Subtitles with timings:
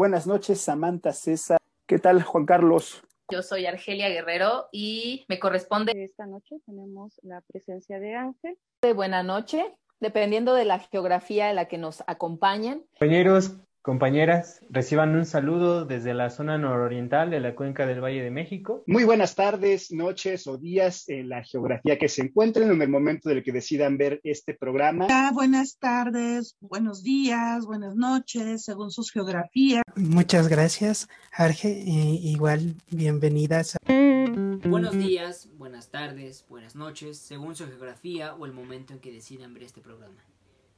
[0.00, 1.58] Buenas noches, Samantha César.
[1.86, 3.02] ¿Qué tal, Juan Carlos?
[3.30, 5.92] Yo soy Argelia Guerrero y me corresponde.
[5.94, 8.56] Esta noche tenemos la presencia de Ángel.
[8.80, 9.62] De buena noche,
[10.00, 12.86] dependiendo de la geografía en la que nos acompañen.
[12.92, 18.30] Compañeros, Compañeras, reciban un saludo desde la zona nororiental de la cuenca del Valle de
[18.30, 18.84] México.
[18.86, 23.30] Muy buenas tardes, noches o días en la geografía que se encuentren en el momento
[23.30, 25.06] del que decidan ver este programa.
[25.06, 29.82] Hola, buenas tardes, buenos días, buenas noches, según sus geografías.
[29.96, 31.70] Muchas gracias, Arge.
[31.70, 33.78] igual, bienvenidas.
[33.86, 39.54] Buenos días, buenas tardes, buenas noches, según su geografía o el momento en que decidan
[39.54, 40.22] ver este programa.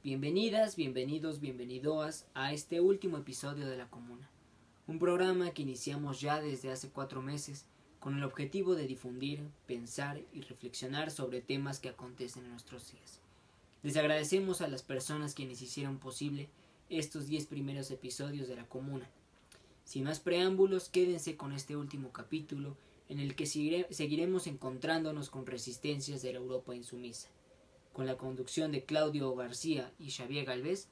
[0.03, 4.29] Bienvenidas, bienvenidos, bienvenidoas a este último episodio de La Comuna,
[4.85, 7.63] un programa que iniciamos ya desde hace cuatro meses
[8.01, 13.21] con el objetivo de difundir, pensar y reflexionar sobre temas que acontecen en nuestros días.
[13.81, 16.49] Les agradecemos a las personas quienes hicieron posible
[16.89, 19.09] estos diez primeros episodios de La Comuna.
[19.85, 22.75] Sin más preámbulos, quédense con este último capítulo
[23.07, 27.29] en el que seguiremos encontrándonos con resistencias de la Europa insumisa
[27.93, 30.89] con la conducción de Claudio García y Xavier Galvez,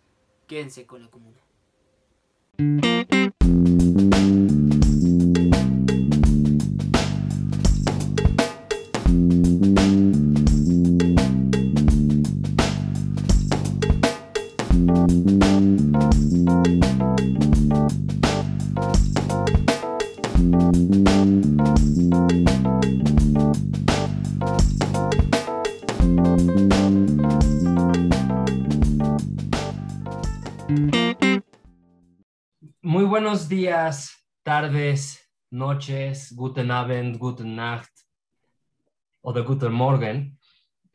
[0.48, 1.42] quédense con la comuna.
[33.52, 37.92] Días, tardes, noches, guten Abend, guten Nacht
[39.22, 40.40] o de guten Morgen,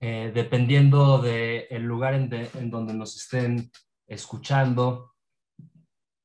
[0.01, 3.71] eh, dependiendo del el lugar en, donde nos estén
[4.07, 5.13] escuchando.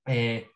[0.05, 0.47] Eh,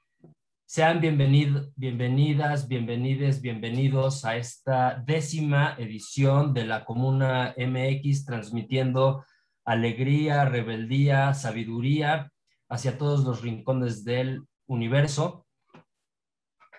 [0.66, 9.26] sean bienvenidas, bienvenides, bienvenidos a esta décima edición de la Comuna MX, transmitiendo
[9.66, 12.32] alegría, rebeldía, sabiduría
[12.70, 15.45] hacia todos los rincones del universo.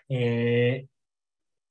[0.09, 0.89] Eh,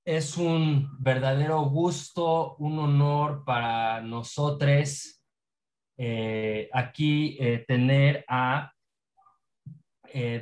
[0.03, 5.21] es un verdadero gusto, un honor para nosotros
[5.97, 8.71] eh, aquí eh, tener a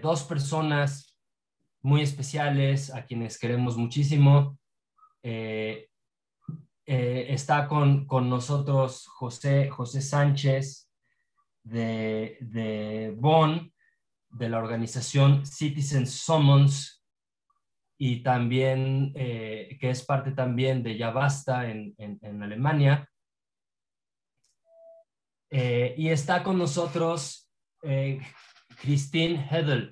[0.04, 1.18] dos personas
[1.82, 4.60] muy especiales a quienes queremos muchísimo.
[6.86, 10.88] está con, nosotros José, José Sánchez
[11.64, 13.74] de, de Bonn,
[14.30, 16.93] de la organización Citizen Summons
[17.98, 21.96] y también, eh, que es parte también de Ya Basta en,
[22.42, 23.10] Alemania.
[25.50, 27.50] Eh, y está con nosotros
[27.84, 28.20] eh,
[28.82, 29.92] Christine Hedel,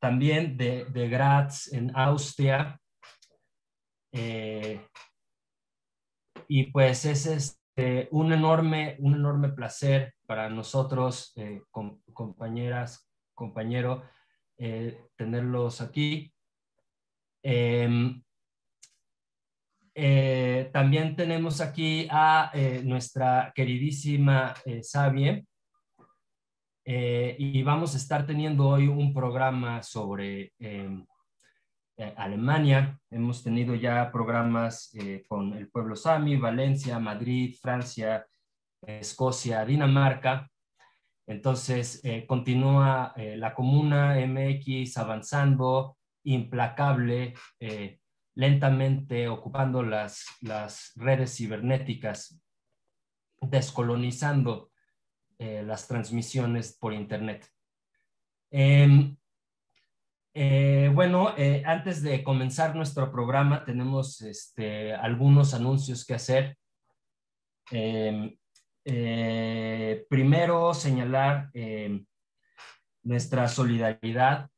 [0.00, 2.78] también de, de, Graz en Austria.
[6.48, 7.60] y pues es
[8.10, 11.32] un, enorme, un enorme placer para nosotros,
[12.12, 14.02] compañeras, compañero,
[15.16, 16.34] tenerlos aquí.
[17.42, 18.22] Em,
[19.94, 25.44] eh, también tenemos aquí a eh, nuestra queridísima Sabie
[26.84, 31.06] y vamos a estar teniendo hoy un programa sobre em,
[32.16, 32.98] Alemania.
[33.10, 34.92] Hemos tenido ya programas
[35.28, 38.26] con el pueblo Sami, Valencia, Madrid, Francia,
[38.82, 40.50] Escocia, Dinamarca.
[41.26, 47.98] Entonces, eh, continúa eh, la comuna MX avanzando, implacable, eh,
[48.34, 50.26] lentamente ocupando las,
[50.96, 52.40] redes cibernéticas,
[53.40, 54.70] descolonizando
[55.38, 57.48] las transmisiones por Internet.
[58.50, 59.16] Em,
[60.94, 66.58] bueno, antes de comenzar nuestro programa, tenemos este, algunos anuncios que hacer.
[67.70, 68.36] Em,
[68.84, 72.02] eh, primero, señalar eh,
[73.02, 74.48] nuestra solidaridad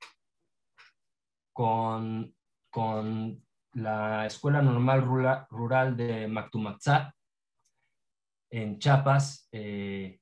[1.52, 2.34] con,
[2.70, 3.44] con,
[3.74, 5.02] la Escuela Normal
[5.48, 7.14] Rural, de Mactumatzá
[8.50, 9.48] en Chiapas.
[9.50, 10.20] Eh,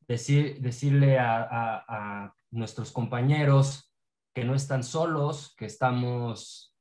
[0.00, 3.92] decir, decirle a, nuestros compañeros
[4.34, 6.74] que no están solos, que estamos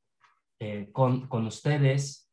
[0.92, 2.30] con, con, ustedes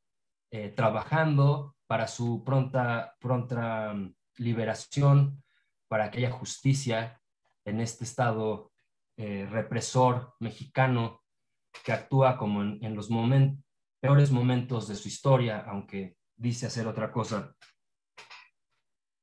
[0.76, 5.42] trabajando para su pronta, pronta mm, liberación,
[5.88, 7.20] para que haya justicia
[7.64, 8.70] en este Estado
[9.16, 11.22] eh, represor mexicano
[11.84, 13.08] que actúa como en, los
[14.00, 17.54] peores momentos de su historia, aunque dice hacer otra cosa.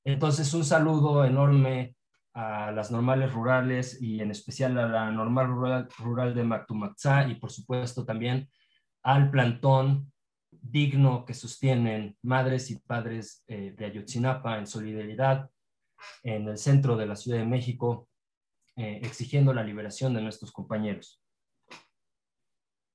[0.03, 1.95] Entonces, un saludo enorme
[2.33, 7.35] a las normales rurales y en especial a la normal rural, rural de Mactumaxá y
[7.35, 8.49] por supuesto también
[9.03, 10.11] al plantón
[10.51, 15.49] digno que sostienen madres y padres eh, de Ayotzinapa en solidaridad
[16.23, 18.09] en el centro de la Ciudad de México,
[18.75, 21.21] eh, exigiendo la liberación de nuestros compañeros.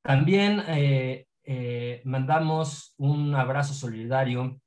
[0.03, 1.27] También eh,
[2.05, 4.61] mandamos un abrazo solidario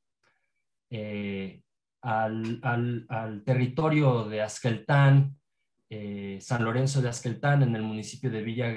[2.02, 5.38] al, al, territorio de Asqueltán,
[6.40, 8.68] San Lorenzo de Asqueltán, en el municipio de Villa,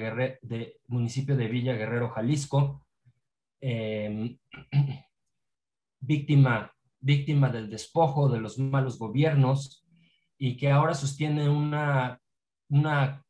[0.41, 2.87] de, municipio de Villa Guerrero, Jalisco,
[3.59, 4.37] Em,
[5.99, 9.85] víctima, víctima del despojo, de los malos gobiernos,
[10.37, 12.21] y que ahora sostiene una,
[12.69, 13.23] una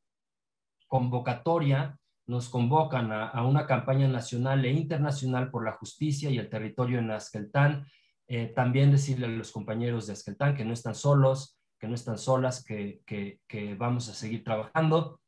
[0.87, 1.96] convocatoria,
[2.27, 7.11] nos convocan a, una campaña nacional e internacional por la justicia y el territorio en
[7.11, 7.87] Askeltán.
[8.27, 12.17] Eh, también decirle a los compañeros de Askeltán que no están solos, que no están
[12.17, 13.39] solas, que,
[13.77, 15.21] vamos a seguir trabajando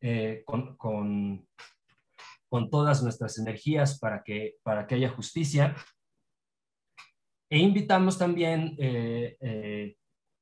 [0.00, 0.76] eh, con,
[2.48, 5.76] con todas nuestras energías para que, para que haya justicia.
[7.50, 9.96] E invitamos también eh,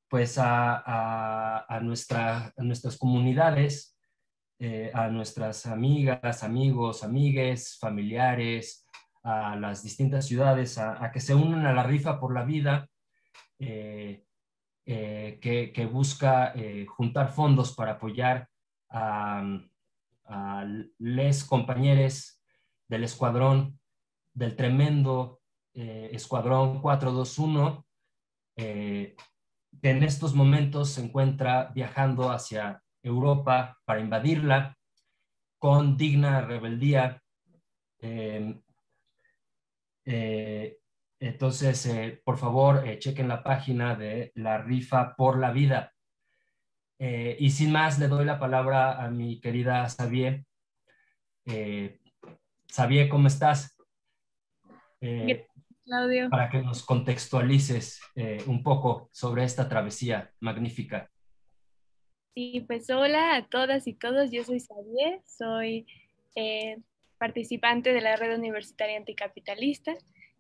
[0.09, 3.96] pues a, a, nuestra, nuestras comunidades,
[4.59, 8.87] eh, a nuestras amigas, amigos, amigues, familiares,
[9.23, 12.89] a las distintas ciudades, a, que se unan a la rifa por la vida,
[13.59, 14.25] que,
[14.85, 16.55] que, busca
[16.87, 18.49] juntar fondos para apoyar
[18.89, 19.43] a
[20.29, 20.65] a
[20.99, 22.41] les compañeros
[22.89, 23.79] del escuadrón,
[24.35, 25.41] del tremendo
[25.75, 27.87] eh, escuadrón 421,
[28.57, 29.17] eh,
[29.81, 34.77] que en estos momentos se encuentra viajando hacia Europa para invadirla
[35.59, 37.23] con digna rebeldía.
[38.01, 38.61] Eh,
[41.19, 45.93] entonces, por favor, chequen la página de la rifa por la vida.
[46.99, 50.45] Eh, y sin más, le doy la palabra a mi querida Xavier.
[51.45, 52.01] Eh,
[52.75, 53.77] Xavier, ¿cómo estás?
[55.01, 55.47] Eh,
[55.85, 56.31] Claudio.
[56.31, 58.01] Para que nos contextualices
[58.47, 61.09] un poco sobre esta travesía magnífica.
[62.37, 64.31] Sí, pues hola a todas y todos.
[64.31, 65.87] Yo soy Xavier, soy
[67.17, 69.95] participante de la Red Universitaria Anticapitalista.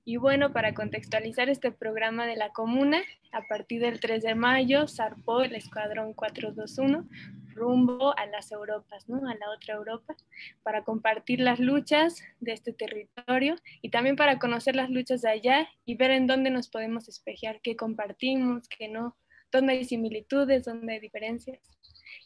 [0.04, 3.00] Y bueno, para contextualizar este programa de la comuna,
[3.32, 7.08] a partir del 3 de mayo zarpó el Escuadrón 421
[7.54, 9.26] rumbo a las Europas, ¿no?
[9.26, 10.14] A la otra Europa,
[10.62, 15.68] para compartir las luchas de este territorio y también para conocer las luchas de allá
[15.86, 19.16] y ver en dónde nos podemos espejear, qué compartimos, qué no,
[19.50, 21.76] dónde hay similitudes, dónde hay diferencias.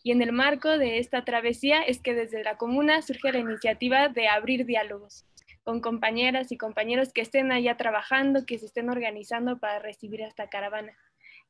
[0.02, 4.08] Y en el marco de esta travesía es que desde la comuna surge la iniciativa
[4.08, 5.26] de abrir diálogos,
[5.62, 10.48] con compañeras y compañeros que estén allá trabajando, que se estén organizando para recibir esta
[10.48, 10.96] caravana.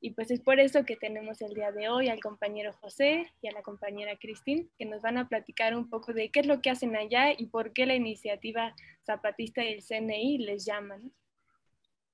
[0.02, 3.48] Y pues es por eso que tenemos el día de hoy al compañero José y
[3.48, 6.62] a la compañera Cristín, que nos van a platicar un poco de qué es lo
[6.62, 11.12] que hacen allá y por qué la iniciativa zapatista del CNI les llaman.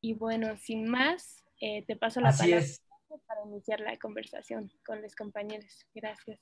[0.00, 2.66] Y bueno, sin más, eh, te paso la palabra
[3.26, 5.86] para iniciar la conversación con los compañeros.
[5.94, 6.40] Gracias.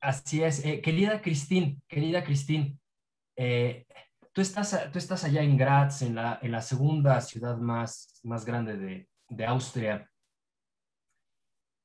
[0.00, 0.64] Así es.
[0.64, 2.80] Eh, querida Cristín, querida Cristín,
[3.36, 3.86] eh,
[4.32, 8.44] tú estás, tú estás allá en Graz, en la, en la segunda ciudad más, más
[8.44, 10.10] grande de, de Austria.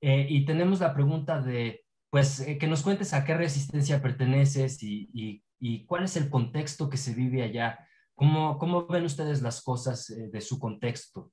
[0.02, 4.82] Eh, y tenemos la pregunta de, pues, eh, que nos cuentes a qué resistencia perteneces
[4.84, 7.80] y, y, y, cuál es el contexto que se vive allá.
[8.16, 11.32] ¿Cómo, cómo ven ustedes las cosas eh, de su contexto?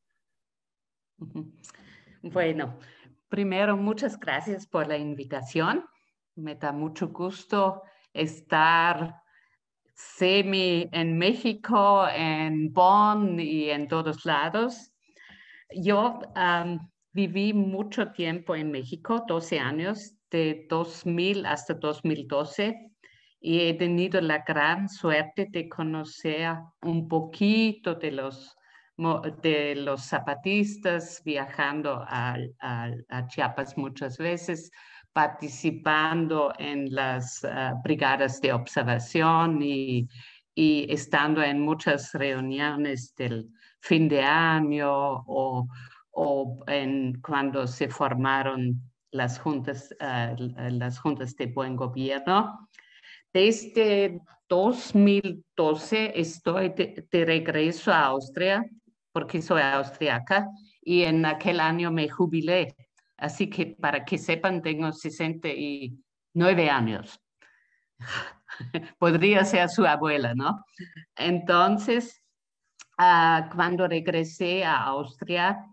[2.22, 2.78] Bueno,
[3.34, 5.84] primero, muchas gracias por la invitación.
[6.36, 9.12] Me da mucho gusto estar
[9.92, 14.92] semi en México, en Bonn y en todos lados.
[15.68, 16.20] Yo
[17.10, 22.92] viví mucho tiempo en México, 12 años, de 2000 hasta 2012,
[23.40, 28.56] y he tenido la gran suerte de conocer un poquito de los,
[28.96, 32.36] de los zapatistas viajando a,
[33.28, 34.70] Chiapas muchas veces
[35.12, 40.08] participando en las ah, brigadas de observación y,
[40.56, 43.48] estando en muchas reuniones del
[43.80, 45.66] fin de año o,
[46.68, 52.68] en, cuando se formaron las juntas, ah, las juntas de buen gobierno.
[53.32, 58.64] Desde 2012 estoy de regreso a Austria
[59.14, 60.48] porque soy austriaca
[60.82, 62.74] y en aquel año me jubilé
[63.16, 67.20] Así que para que sepan, tengo 69 años.
[68.98, 70.64] Podría ser su abuela, ¿no?
[71.16, 72.22] Entonces,
[72.98, 75.64] ah, cuando regresé a Austria,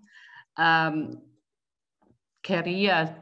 [2.42, 3.22] quería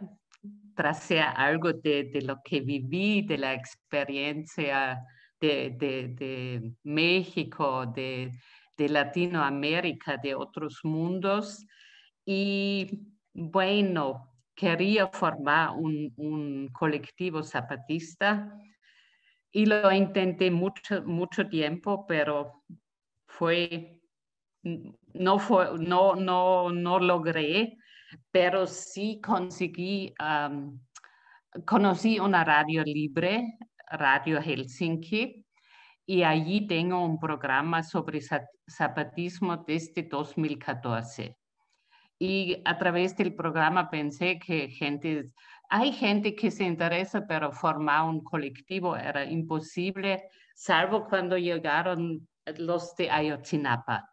[0.76, 5.04] tracé algo de, de, lo que viví, de la experiencia
[5.40, 8.32] de, de, de México, de,
[8.88, 11.66] Latinoamérica, de otros mundos.
[12.26, 13.02] Y
[13.34, 18.56] bueno, quería formar un, un colectivo zapatista
[19.52, 22.64] y lo intenté mucho, mucho tiempo, pero
[23.28, 24.00] fue,
[24.64, 27.78] no, fue, no, no, no logré,
[28.32, 30.14] pero sí conseguí,
[31.66, 33.58] conocí una radio libre,
[33.92, 35.46] Radio Helsinki,
[36.10, 38.20] y allí tengo un programa sobre
[38.68, 41.38] zapatismo desde 2014.
[42.18, 45.30] Y a través del programa pensé que gente
[45.70, 50.24] hay gente que se interesa, pero formar un colectivo era imposible,
[50.56, 54.10] salvo cuando llegaron los de Ayotzinapa.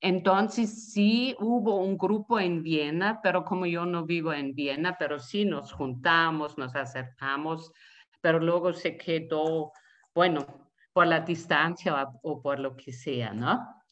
[0.00, 5.18] Entonces sí hubo un grupo en Viena, pero como yo no vivo en Viena, pero
[5.18, 7.72] sí nos juntamos, nos acercamos,
[8.20, 9.72] pero luego se quedó,
[10.14, 10.61] bueno,
[10.92, 13.82] por la distancia o, por lo que sea, ¿no?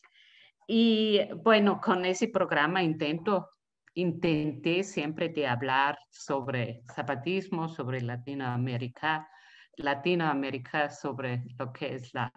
[0.66, 3.48] Y bueno, con ese programa intento
[3.94, 9.28] intenté siempre de hablar sobre zapatismo, sobre Latinoamérica,
[9.76, 12.32] Latinoamérica, sobre lo que es la,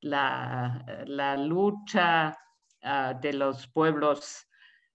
[0.00, 2.36] la, lucha
[2.82, 4.46] ah, de los pueblos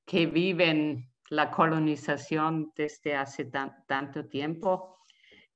[0.05, 4.99] que viven la colonización desde hace tanto tiempo.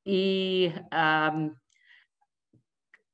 [0.03, 0.71] Y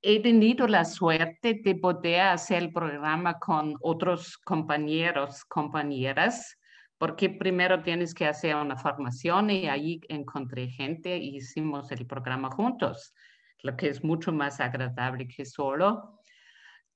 [0.01, 6.58] he tenido la suerte de poder hacer el programa con otros compañeros, compañeras,
[6.98, 12.50] porque primero tienes que hacer una formación y ahí encontré gente y hicimos el programa
[12.50, 13.13] juntos,
[13.63, 16.20] lo que es mucho más agradable que solo.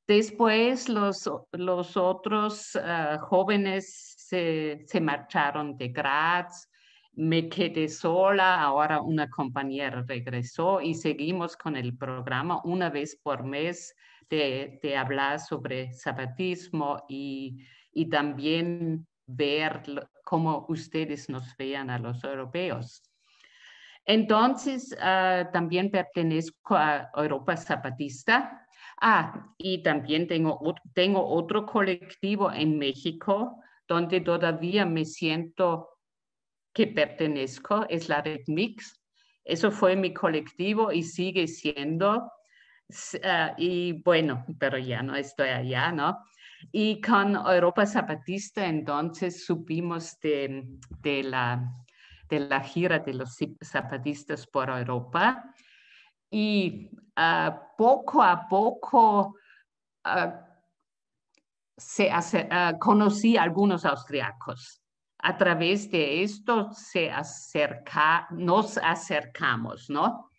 [0.08, 6.67] Después los, los otros ah, jóvenes se, se, marcharon de Graz,
[7.13, 13.43] me quedé sola, ahora una compañera regresó y seguimos con el programa una vez por
[13.43, 13.95] mes
[14.29, 19.83] de, de hablar sobre zapatismo y, y también ver
[20.23, 23.03] cómo ustedes nos vean a los europeos.
[24.05, 28.67] Entonces, ah, también pertenezco a Europa Zapatista.
[28.99, 30.59] Ah, y también tengo,
[30.93, 35.89] tengo otro colectivo en México donde todavía me siento
[36.73, 38.99] que pertenezco, es la Red Mix.
[39.43, 42.31] Eso fue mi colectivo y sigue siendo.
[43.23, 46.19] Ah, y bueno, pero ya no estoy allá, ¿no?
[46.71, 50.63] Y con Europa Zapatista entonces supimos de,
[50.99, 51.73] de, la,
[52.29, 55.43] de la gira de los zapatistas por Europa
[56.29, 59.35] y ah, poco a poco
[60.05, 60.31] uh,
[61.77, 64.80] se uh, conocí algunos austriacos.
[65.23, 66.71] A través de esto
[68.31, 70.29] nos acercamos, ¿no?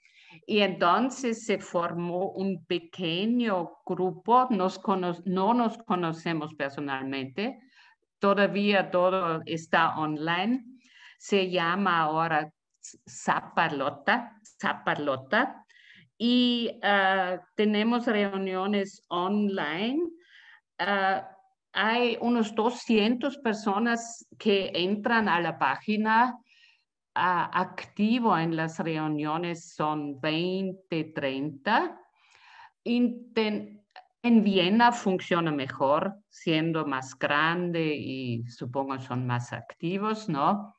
[0.47, 7.61] Y entonces se formó un pequeño grupo, no nos conocemos personalmente,
[8.19, 10.65] todavía todo está online,
[11.19, 12.53] se llama ahora
[13.09, 15.65] Zapalota, Zapalota,
[16.19, 20.01] y ah, tenemos reuniones online.
[20.81, 21.21] Uh,
[21.73, 26.39] hay unos 200 personas que entran a la página
[27.15, 31.99] activo en las reuniones son 20, 30.
[32.85, 40.75] en Viena funciona mejor, siendo más grande y supongo son más activos, ¿no?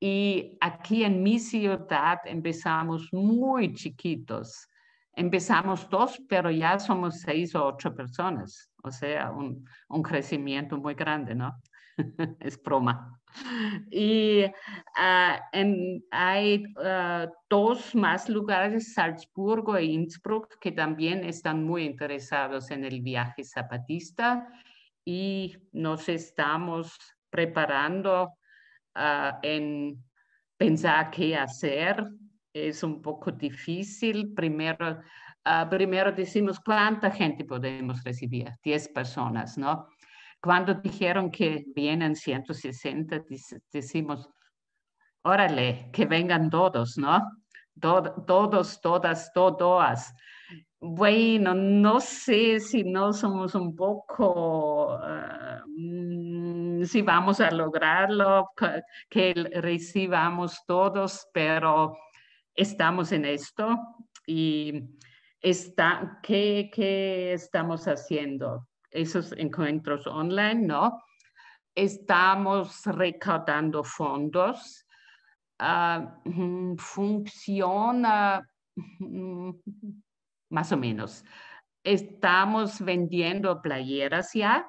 [0.00, 4.68] Y aquí en mi ciudad empezamos muy chiquitos.
[5.14, 8.73] Empezamos dos, pero ya somos seis o ocho personas.
[8.84, 11.58] O sea, un, un crecimiento muy grande, ¿no?
[12.40, 13.20] es broma.
[13.90, 14.44] Y
[14.96, 15.40] ah,
[16.10, 23.00] hay ah, dos más lugares, Salzburgo e Innsbruck, que también están muy interesados en el
[23.00, 24.46] viaje zapatista
[25.04, 26.96] y nos estamos
[27.30, 28.34] preparando
[28.94, 30.02] uh, en
[30.56, 32.06] pensar qué hacer.
[32.52, 34.32] Es un poco difícil.
[34.32, 35.00] Primero,
[35.70, 39.88] primero decimos cuánta gente podemos recibir, 10 personas, ¿no?
[40.40, 43.24] Cuando dijeron que vienen 160,
[43.72, 44.28] decimos,
[45.22, 47.20] órale, que vengan todos, ¿no?
[47.80, 50.14] todos, todas, todas.
[50.80, 58.50] Bueno, no sé si no somos un poco, ah, mm, si vamos a lograrlo,
[59.08, 61.96] que, recibamos todos, pero
[62.54, 63.78] estamos en esto
[64.26, 64.82] y
[65.44, 68.66] está, ¿qué, qué estamos haciendo?
[68.94, 71.02] esos encuentros online, ¿no?
[71.74, 74.86] Estamos recaudando fondos
[75.58, 76.20] ah,
[76.78, 78.48] funciona
[80.50, 81.24] más o menos.
[81.82, 84.66] Estamos vendiendo playeras ya.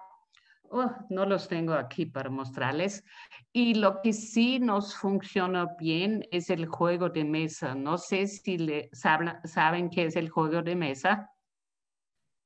[1.09, 3.03] No los tengo aquí para mostrarles.
[3.51, 7.75] Y lo que sí nos funciona bien es el juego de mesa.
[7.75, 11.29] No sé si le, saben qué es el juego de mesa.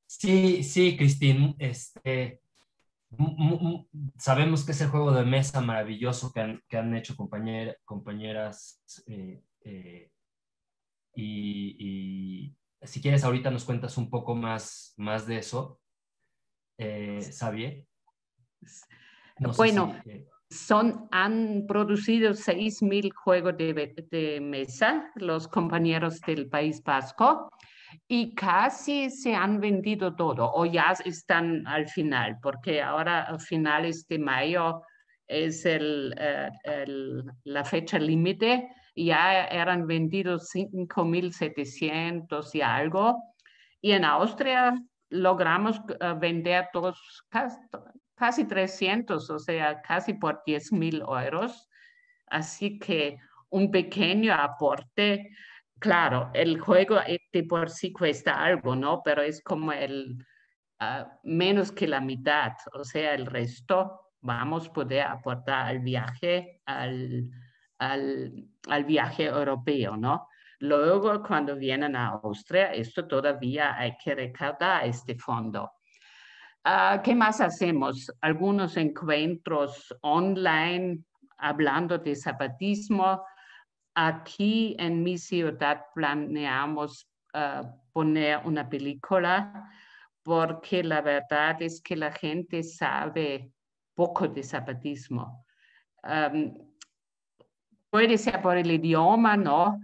[0.07, 1.55] Sí, sí, Cristín.
[1.59, 2.41] Este,
[4.17, 10.11] sabemos que es el juego de mesa maravilloso que han, hecho compañeras eh, eh,
[11.15, 15.81] y, si quieres ahorita nos cuentas un poco más, más de eso,
[16.77, 17.21] eh,
[19.57, 27.49] bueno, eh, son, han producido 6.000 juegos de, de mesa los compañeros del País Vasco
[28.07, 34.07] y casi se han vendido todo o ya están al final, porque ahora a finales
[34.07, 34.83] de mayo
[35.27, 43.23] es el, eh, el, la fecha límite, ya eran vendidos 5.700 y algo,
[43.81, 44.73] y en Austria
[45.09, 47.23] logramos uh, vender todos
[48.19, 51.69] casi, casi 300, o sea, casi por 10.000 euros,
[52.27, 53.17] así que
[53.49, 55.31] un pequeño aporte
[55.79, 56.97] Claro, el juego
[57.31, 59.01] de por sí cuesta algo, ¿no?
[59.01, 60.17] Pero es como el
[60.79, 66.61] ah, menos que la mitad, o sea, el resto vamos a poder aportar al viaje,
[66.65, 67.29] al,
[67.77, 70.27] al, viaje europeo, ¿no?
[70.59, 75.71] Luego, cuando vienen a Austria, esto todavía hay que recaudar este fondo.
[76.63, 78.11] Ah, ¿Qué más hacemos?
[78.21, 81.03] Algunos encuentros online
[81.37, 83.23] hablando de zapatismo,
[84.01, 89.69] Aquí en mi ciudad planeamos ah, poner una película
[90.23, 93.51] porque la verdad es que la gente sabe
[93.93, 95.45] poco de zapatismo.
[97.89, 99.81] puede ser por el idioma, ¿no?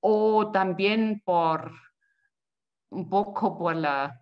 [0.00, 1.70] O también por
[2.90, 4.21] un poco por la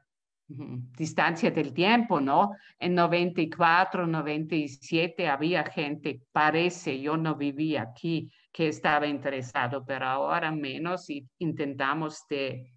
[0.96, 2.52] distancia del tiempo, ¿no?
[2.78, 10.50] En 94, 97 había gente, parece, yo no vivía aquí, que estaba interesado, pero ahora
[10.50, 12.72] menos y intentamos de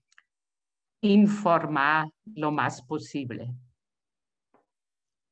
[1.01, 3.49] informar lo más posible.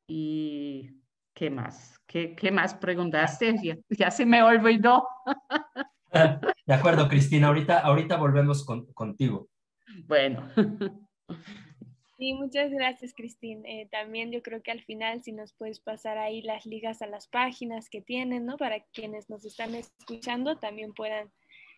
[0.08, 0.90] ¿Y
[1.34, 2.00] qué más?
[2.08, 3.56] ¿Qué, qué más preguntaste?
[3.62, 5.08] Ya, ya, se me olvidó.
[6.66, 7.48] De acuerdo, Cristina.
[7.48, 9.48] Ahorita, ahorita volvemos con, contigo.
[10.06, 10.50] Bueno.
[12.22, 13.66] Sí, muchas gracias, Cristín.
[13.66, 17.08] Eh, también yo creo que al final, si nos puedes pasar ahí las ligas a
[17.08, 18.58] las páginas que tienen, ¿no?
[18.58, 21.32] Para quienes nos están escuchando también puedan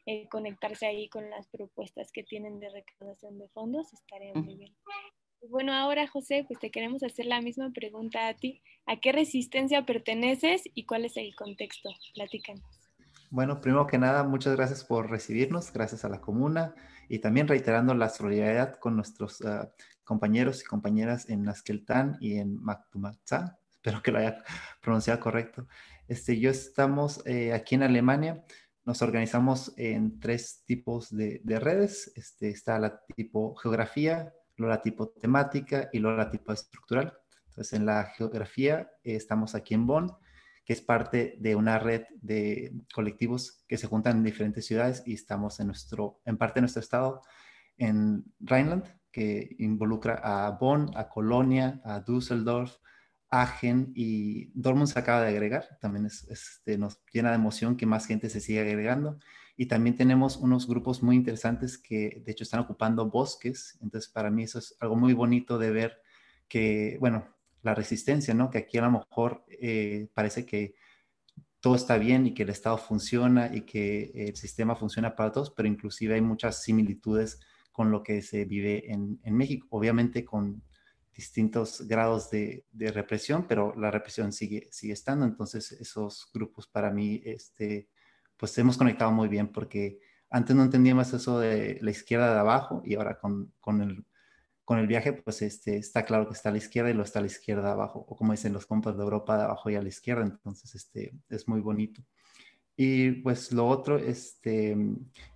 [0.06, 4.76] eh, conectarse ahí con las propuestas que tienen de recaudación de fondos, estaría muy bien.
[5.50, 8.62] Bueno, ahora, José, pues te queremos hacer la misma pregunta a ti.
[8.86, 11.90] ¿A qué resistencia perteneces y cuál es el contexto?
[12.16, 12.84] Platícanos.
[13.30, 16.76] Bueno, primero que nada, muchas gracias por recibirnos, gracias a la comuna
[17.08, 19.74] y también reiterando la solidaridad con nuestros ah,
[20.04, 24.44] compañeros y compañeras en Naskeltán y en Maktumatza, espero que lo haya
[24.82, 25.68] pronunciado correcto.
[26.08, 28.44] Este, yo estamos eh, aquí en Alemania,
[28.86, 32.12] nos organizamos en tres tipos de, redes.
[32.16, 37.14] Este, está la tipo geografía, la tipo temática y luego la tipo estructural.
[37.48, 40.12] Entonces, en la geografía eh, estamos aquí en Bonn,
[40.66, 45.14] que es parte de una red de colectivos que se juntan en diferentes ciudades y
[45.14, 47.22] estamos en, nuestro, en parte de nuestro estado,
[47.78, 52.76] en Rheinland, que involucra a Bonn, a Colonia, a Düsseldorf,
[53.30, 55.78] Aachen y Dortmund se acaba de agregar.
[55.80, 59.20] También este, nos llena de emoción que más gente se siga agregando.
[59.56, 63.78] Y también tenemos unos grupos muy interesantes que de hecho están ocupando bosques.
[63.82, 66.02] Entonces para mí eso es algo muy bonito de ver
[66.48, 67.28] que, bueno,
[67.62, 68.50] la resistencia, ¿no?
[68.50, 70.76] Que aquí a lo mejor eh, parece que
[71.60, 75.52] todo está bien y que el Estado funciona y que el sistema funciona para todos,
[75.52, 77.40] pero inclusive hay muchas similitudes
[77.74, 80.64] con lo que se vive en, México, obviamente con
[81.12, 85.26] distintos grados de, represión, pero la represión sigue, sigue estando.
[85.26, 87.90] Entonces, esos grupos para mí, este,
[88.38, 92.82] pues hemos conectado muy bien porque antes no entendíamos eso de la izquierda de abajo
[92.86, 94.06] y ahora con, con, el,
[94.64, 97.20] con el viaje, pues este, está claro que está a la izquierda y lo está
[97.20, 99.76] a la izquierda de abajo, o como dicen los compas de Europa, de abajo y
[99.76, 100.24] a la izquierda.
[100.24, 102.04] Entonces, este, es muy bonito.
[102.76, 104.76] Y pues lo otro este,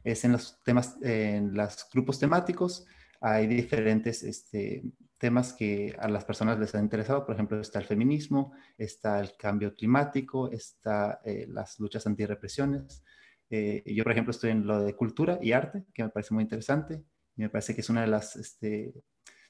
[0.04, 2.86] es en los temas, en los grupos temáticos,
[3.22, 4.84] hay diferentes este,
[5.18, 7.26] temas que a las personas les han interesado.
[7.26, 13.04] Por ejemplo, está el feminismo, está el cambio climático, está eh, las luchas antirrepresiones.
[13.50, 16.44] Eh, yo, por ejemplo, estoy en lo de cultura y arte, que me parece muy
[16.44, 17.04] interesante.
[17.36, 18.94] Y me parece que es uno de los este,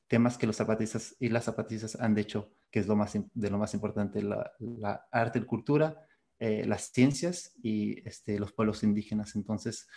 [0.07, 3.57] temas que los zapatistas y las zapatistas han dicho que es lo más, de lo
[3.57, 6.05] más importante, la, la arte y cultura
[6.39, 9.35] eh, las ciencias y este, los pueblos indígenas.
[9.35, 9.87] Entonces,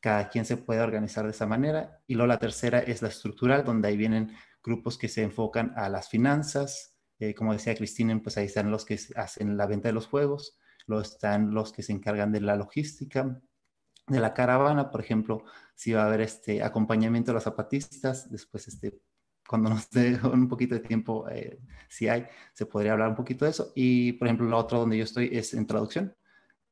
[0.00, 2.02] cada quien se puede organizar de esa manera.
[2.06, 5.88] Y luego la tercera es la estructural, donde ahí vienen grupos que se enfocan a
[5.88, 6.96] las finanzas.
[7.18, 10.58] Eh, como decía Cristina, pues ahí están los que hacen la venta de los juegos,
[10.86, 13.40] luego están los que se encargan de la logística,
[14.06, 18.68] de la caravana, por ejemplo, si va a haber este acompañamiento a los zapatistas, después
[18.68, 19.00] este,
[19.46, 23.44] cuando nos dé un poquito de tiempo, eh, si hay, se podría hablar un poquito
[23.44, 23.72] de eso.
[23.74, 26.14] Y, por ejemplo, la otra donde yo estoy es en traducción.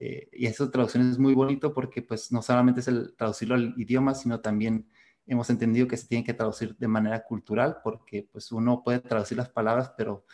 [0.01, 3.75] Eh, y esa traducción es muy bonito porque, pues, no solamente es el traducirlo al
[3.77, 4.89] idioma, sino también
[5.27, 9.39] hemos entendido que se tiene que traducir de manera cultural porque, pues, uno puede traducir
[9.39, 10.27] las palabras, pero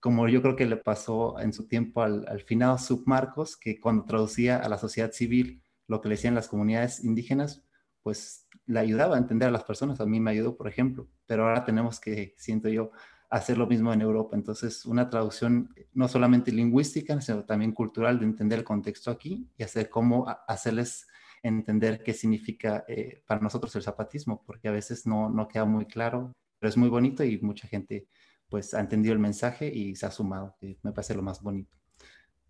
[0.00, 4.04] como yo creo que le pasó en su tiempo al, al finado Submarcos, que cuando
[4.04, 7.64] traducía a la sociedad civil lo que le decían las comunidades indígenas,
[8.02, 10.00] pues le ayudaba a entender a las personas.
[10.00, 12.92] A mí me ayudó, por ejemplo, pero ahora tenemos que, siento yo,
[13.30, 14.36] hacer lo mismo en Europa.
[14.36, 19.62] Entonces, una traducción no solamente lingüística, sino también cultural de entender el contexto aquí y
[19.62, 21.06] hacer cómo hacerles
[21.42, 25.86] entender qué significa eh, para nosotros el zapatismo, porque a veces no, no queda muy
[25.86, 28.06] claro, pero es muy bonito y mucha gente
[28.50, 31.76] pues ha entendido el mensaje y se ha sumado, que me parece lo más bonito.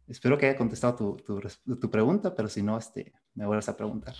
[0.06, 3.76] Espero que haya contestado tu, tu, tu pregunta, pero si no, este, me vuelvas a
[3.76, 4.14] preguntar.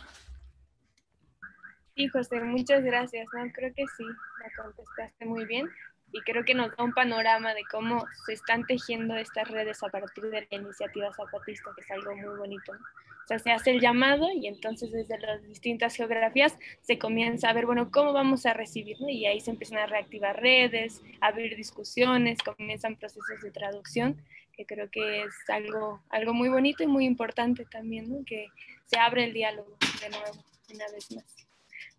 [1.98, 3.26] Sí, José, muchas gracias.
[3.34, 3.50] ¿no?
[3.50, 5.68] Creo que sí, la contestaste muy bien
[6.12, 9.88] y creo que nos da un panorama de cómo se están tejiendo estas redes a
[9.88, 12.70] partir de la iniciativa zapatista, que es algo muy bonito.
[12.70, 17.52] O sea, se hace el llamado y entonces desde las distintas geografías se comienza a
[17.52, 22.38] ver, bueno, cómo vamos a recibir, y ahí se empiezan a reactivar redes, abrir discusiones,
[22.44, 27.64] comienzan procesos de traducción, que creo que es algo, algo muy bonito y muy importante
[27.64, 28.24] también, ¿no?
[28.24, 28.46] que
[28.86, 31.47] se abre el diálogo de nuevo, una vez más.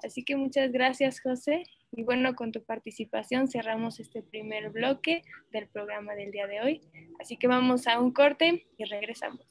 [0.04, 1.64] Así que muchas gracias, José.
[1.92, 6.82] Y bueno, con tu participación cerramos este primer bloque del programa del día de hoy.
[7.20, 9.46] Así que vamos a un corte y regresamos.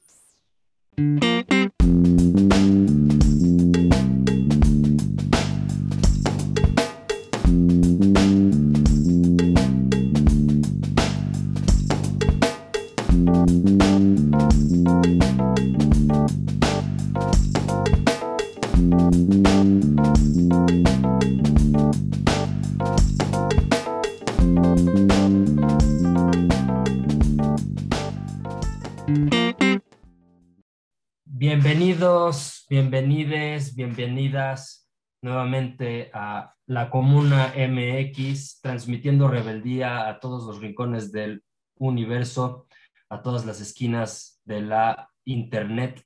[31.25, 34.89] Bienvenidos, bienvenides, bienvenidas
[35.21, 41.43] nuevamente a la Comuna MX, transmitiendo rebeldía a todos los rincones del
[41.77, 42.67] universo,
[43.09, 46.05] a todas las esquinas de la Internet.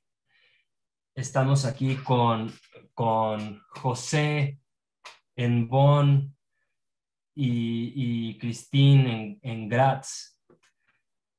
[1.16, 2.52] Estamos aquí con,
[2.92, 4.58] con José
[5.36, 6.36] en Bonn
[7.36, 10.40] y, y Cristín en, Graz.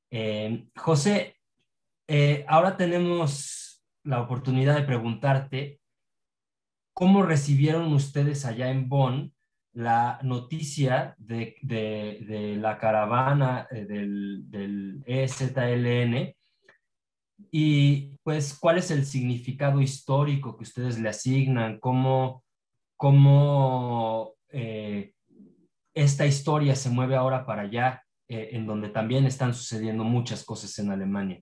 [0.09, 1.35] Eh, José,
[2.07, 5.81] eh, ahora tenemos la oportunidad de preguntarte
[6.93, 9.33] cómo recibieron ustedes allá en Bonn
[9.73, 16.33] la noticia de, la caravana eh, del, del, EZLN
[17.51, 22.43] y pues cuál es el significado histórico que ustedes le asignan, cómo,
[22.97, 25.13] cómo eh,
[25.93, 30.77] esta historia se mueve ahora para allá, eh, en donde también están sucediendo muchas cosas
[30.79, 31.41] en Alemania.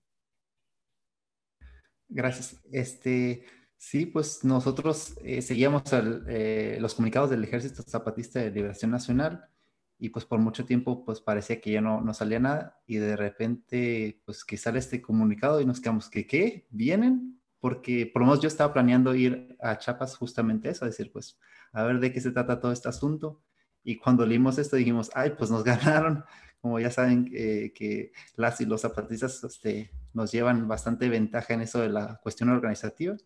[2.08, 2.60] Gracias.
[2.70, 3.44] Este,
[3.76, 5.82] sí, pues nosotros eh, seguíamos
[6.28, 9.48] eh, los comunicados del Ejército Zapatista de Liberación Nacional
[9.98, 13.16] y pues por mucho tiempo pues parecía que ya no, no salía nada y de
[13.16, 16.66] repente pues que sale este comunicado y nos quedamos que ¿qué?
[16.70, 17.40] ¿Vienen?
[17.60, 21.38] Porque por lo menos yo estaba planeando ir a Chiapas justamente eso, decir pues
[21.72, 23.42] a ver de qué se trata todo este asunto
[23.84, 26.24] y cuando leímos esto dijimos, ay, pues nos ganaron,
[26.60, 31.60] como ya saben eh, que las y los zapatistas este, nos llevan bastante ventaja en
[31.60, 33.16] eso de la cuestión organizativa.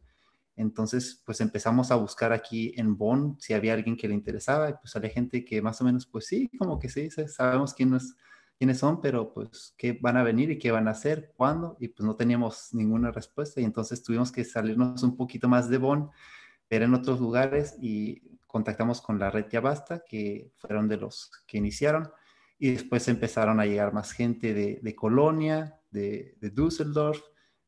[0.58, 4.72] Entonces, pues empezamos a buscar aquí en Bonn si había alguien que le interesaba y
[4.74, 8.16] pues había gente que más o menos, pues sí, como que sí, sabemos quiénes,
[8.58, 11.88] quiénes son, pero pues qué van a venir y qué van a hacer, cuándo, y
[11.88, 13.60] pues no teníamos ninguna respuesta.
[13.60, 16.10] Y entonces tuvimos que salirnos un poquito más de Bonn,
[16.68, 21.58] ver en otros lugares y contactamos con la red Yabasta, que fueron de los que
[21.58, 22.10] iniciaron.
[22.58, 27.20] Y después empezaron a llegar más gente de, de Colonia, de, de, Düsseldorf,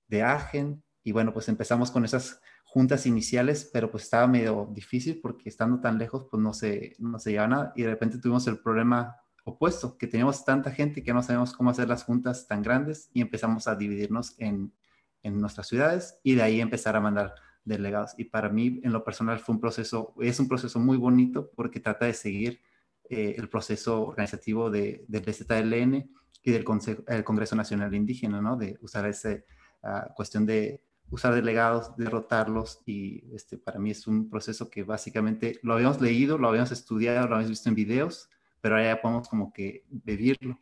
[0.08, 2.40] de Aachen, y bueno, pues empezamos con esas
[2.72, 7.18] juntas iniciales, pero pues estaba medio difícil porque estando tan lejos, pues no se, no
[7.18, 11.12] se llevaba nada, y de repente tuvimos el problema opuesto, que teníamos tanta gente que
[11.12, 14.72] no sabemos cómo hacer las juntas tan grandes, y empezamos a dividirnos en,
[15.24, 18.12] en nuestras ciudades, y de ahí empezar a mandar delegados.
[18.16, 21.80] Y para mí, en lo personal, fue un proceso, es un proceso muy bonito porque
[21.80, 22.60] trata de seguir
[23.08, 26.08] eh, el proceso organizativo de, del BZLN
[26.44, 28.56] y del Consejo, el Congreso Nacional Indígena, ¿no?
[28.56, 29.44] De usar ese,
[29.82, 35.58] ah, cuestión de usar delegados, derrotarlos y este, para mí es un proceso que básicamente
[35.62, 39.28] lo habíamos leído, lo habíamos estudiado, lo habíamos visto en videos, pero ahora ya podemos
[39.28, 40.58] como que vivirlo.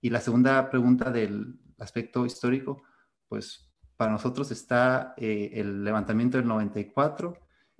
[0.00, 2.82] Y la segunda pregunta del aspecto histórico,
[3.28, 7.38] pues para nosotros está eh, el levantamiento del 94,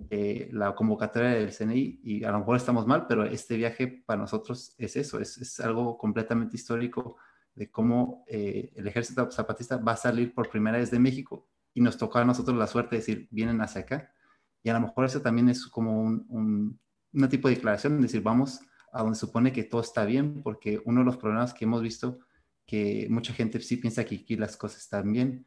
[0.09, 4.21] eh, la convocatoria del CNI, y a lo mejor estamos mal, pero este viaje para
[4.21, 7.17] nosotros es eso, es, algo completamente histórico
[7.53, 11.81] de cómo eh, el ejército zapatista va a salir por primera vez de México y
[11.81, 14.13] nos tocó a nosotros la suerte de decir, vienen hacia acá.
[14.63, 16.79] Y a lo mejor eso también es como un,
[17.13, 18.61] un, tipo de declaración, decir, vamos
[18.93, 22.19] a donde supone que todo está bien, porque uno de los problemas que hemos visto,
[22.65, 25.45] que mucha gente sí piensa que aquí las cosas están bien,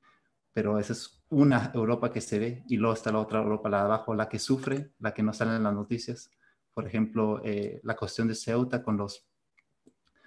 [0.53, 3.79] pero esa es una Europa que se ve y luego está la otra Europa, la
[3.79, 6.31] de abajo, la que sufre, la que no sale en las noticias.
[6.75, 9.27] Por ejemplo, eh, la cuestión de Ceuta con los,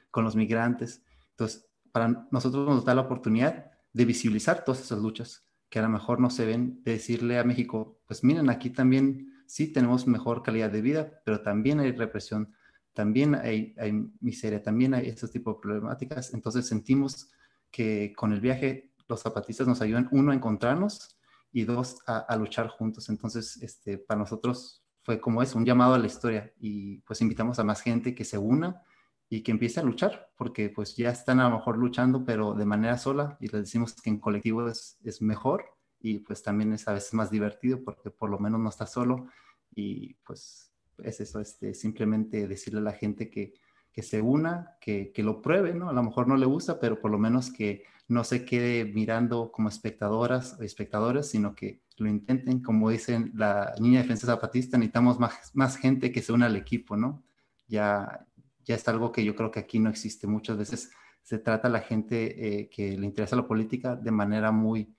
[0.10, 1.04] con los migrantes.
[1.30, 5.90] Entonces, para nosotros nos da la oportunidad de visibilizar todas esas luchas que a lo
[5.90, 10.44] mejor no se ven, de decirle a México, pues miren, aquí también sí tenemos mejor
[10.44, 12.54] calidad de vida, pero también hay represión,
[12.92, 13.74] también hay,
[14.20, 16.34] miseria, también hay ese tipo de problemáticas.
[16.34, 17.32] Entonces sentimos
[17.72, 21.18] que con el viaje los zapatistas nos ayudan, uno, a encontrarnos
[21.54, 23.08] y dos, a, luchar juntos.
[23.08, 27.60] Entonces, este, para nosotros fue como es, un llamado a la historia y pues invitamos
[27.60, 28.84] a más gente que se una
[29.34, 32.66] y que empiece a luchar, porque pues ya están a lo mejor luchando, pero de
[32.66, 35.64] manera sola, y les decimos que en colectivo es, es mejor
[36.02, 39.28] y pues también es a veces más divertido porque por lo menos no está solo
[39.74, 43.54] y pues es eso, este, simplemente decirle a la gente que,
[43.94, 45.90] que se una, que, que, lo pruebe, ¿no?
[45.90, 49.50] A lo mejor no le gusta, pero por lo menos que no se quede mirando
[49.54, 55.20] como espectadoras o espectadores, sino que lo intenten, como dicen la niña defensa zapatista, necesitamos
[55.22, 57.24] más, más gente que se una al equipo, ¿no?
[57.70, 58.28] Ya,
[58.66, 60.28] ya es algo que yo creo que aquí no existe.
[60.28, 64.52] Muchas veces se trata a la gente eh, que le interesa la política de manera
[64.52, 64.96] muy,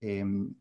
[0.00, 0.54] em,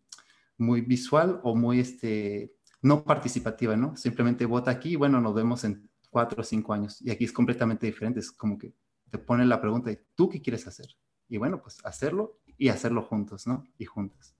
[0.58, 3.96] muy visual o muy este, no participativa, ¿no?
[3.96, 7.02] Simplemente vota aquí y bueno, nos vemos en cuatro o cinco años.
[7.02, 8.74] Y aquí es completamente diferente, es como que
[9.10, 10.88] te pone la pregunta, ¿tú qué quieres hacer?
[11.28, 13.66] Y bueno, pues hacerlo y hacerlo juntos, ¿no?
[13.78, 14.36] Y juntas.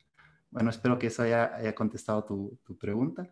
[0.52, 3.30] Bueno, espero que eso haya, haya contestado tu, tu pregunta.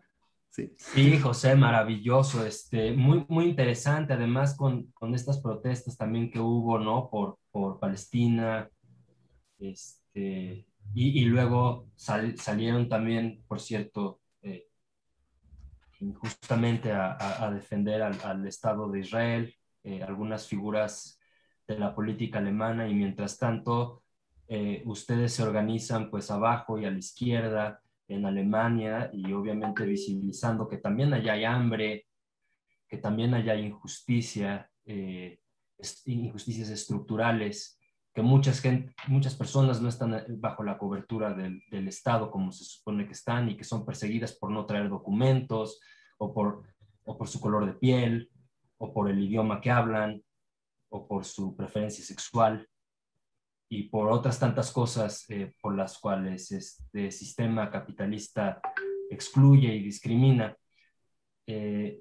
[0.50, 1.18] Sí.
[1.20, 7.08] José, maravilloso, este, muy, muy interesante, además con, con estas protestas también que hubo, ¿no?
[7.10, 8.68] Por, por Palestina,
[9.58, 14.66] este, y, y luego salieron también, por cierto, eh,
[16.16, 21.20] justamente a, a, defender al, al, Estado de Israel, eh, algunas figuras
[21.66, 24.02] de la política alemana, y mientras tanto,
[24.48, 30.66] eh, ustedes se organizan pues abajo y a la izquierda, en Alemania y obviamente visibilizando
[30.66, 32.06] que también allá hay hambre,
[32.88, 35.38] que también allá hay injusticia, eh,
[36.06, 37.78] injusticias estructurales,
[38.14, 42.64] que muchas, gente, muchas personas no están bajo la cobertura del, del, Estado como se
[42.64, 45.78] supone que están y que son perseguidas por no traer documentos
[46.16, 46.62] o por,
[47.04, 48.30] o por su color de piel
[48.78, 50.22] o por el idioma que hablan
[50.88, 52.66] o por su preferencia sexual
[53.68, 58.60] y por otras tantas cosas eh, por las cuales este sistema capitalista
[59.10, 60.56] excluye y discrimina.
[61.46, 62.00] Eh,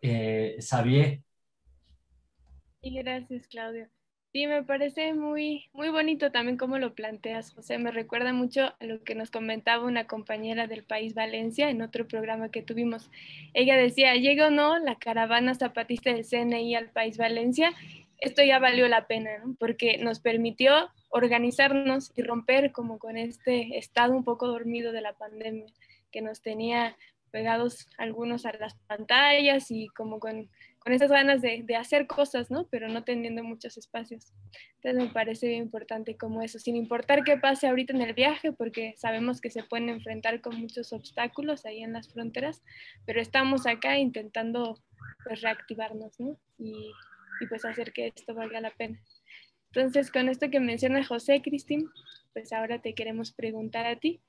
[0.00, 1.22] eh, Xavier.
[2.82, 3.88] Sí, gracias, Claudio.
[4.32, 7.76] Sí, me parece muy, muy bonito también cómo lo planteas, José.
[7.76, 12.08] Me recuerda mucho a lo que nos comentaba una compañera del país Valencia en otro
[12.08, 13.10] programa que tuvimos.
[13.52, 17.72] Ella decía, llega o no la caravana zapatista del CNI al país Valencia
[18.22, 24.14] esto ya valió la pena, porque nos permitió organizarnos y romper como con este estado
[24.14, 25.66] un poco dormido de la pandemia,
[26.12, 26.96] que nos tenía
[27.32, 32.48] pegados algunos a las pantallas y como con, con esas ganas de, de, hacer cosas,
[32.48, 32.68] ¿no?
[32.68, 34.32] Pero no teniendo muchos espacios.
[34.76, 38.94] Entonces me parece importante como eso, sin importar qué pase ahorita en el viaje, porque
[38.98, 42.62] sabemos que se pueden enfrentar con muchos obstáculos ahí en las fronteras,
[43.04, 44.78] pero estamos acá intentando
[45.24, 46.36] pues reactivarnos, ¿no?
[46.58, 46.92] Y,
[47.42, 49.00] y pues hacer que esto valga la pena.
[49.74, 51.88] Entonces, con esto que menciona José, Cristín,
[52.32, 54.20] pues ahora te queremos preguntar a ti,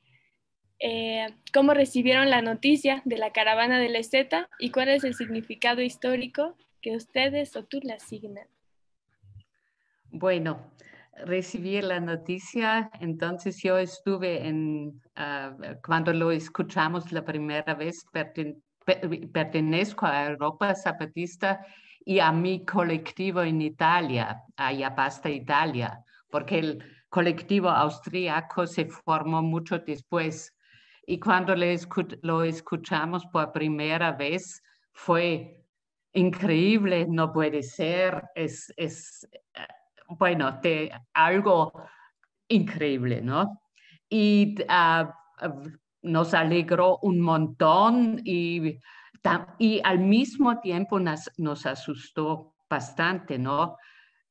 [0.80, 4.12] eh, ¿cómo recibieron la noticia de la caravana de la EZ
[4.60, 8.48] y cuál es el significado histórico que ustedes o tú le asignan?
[10.10, 10.72] Bueno,
[11.26, 18.62] recibí la noticia, entonces yo estuve en, uh, cuando lo escuchamos la primera vez, perten
[18.86, 21.66] pertenezco a Europa Zapatista
[22.06, 29.42] y a mi colectivo en Italia, a Yapasta Italia, porque el colectivo austríaco se formó
[29.42, 30.54] mucho después.
[31.06, 34.62] Y cuando lo escuchamos por primera vez,
[34.94, 35.66] fue
[36.14, 39.68] increíble, no puede ser, es, es eh,
[40.08, 41.74] bueno, te, algo
[42.48, 43.62] increíble, ¿no?
[44.10, 45.14] Y ah,
[46.02, 48.80] nos alegró un montón y,
[49.58, 53.78] y al mismo tiempo nos, nos asustó bastante, ¿no?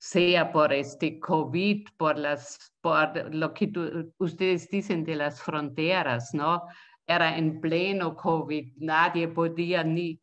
[0.03, 3.71] sea por este COVID, por, las, por lo que
[4.19, 6.65] ustedes dicen de las fronteras, ¿no?
[7.07, 10.19] Era en pleno COVID, nadie podía ni,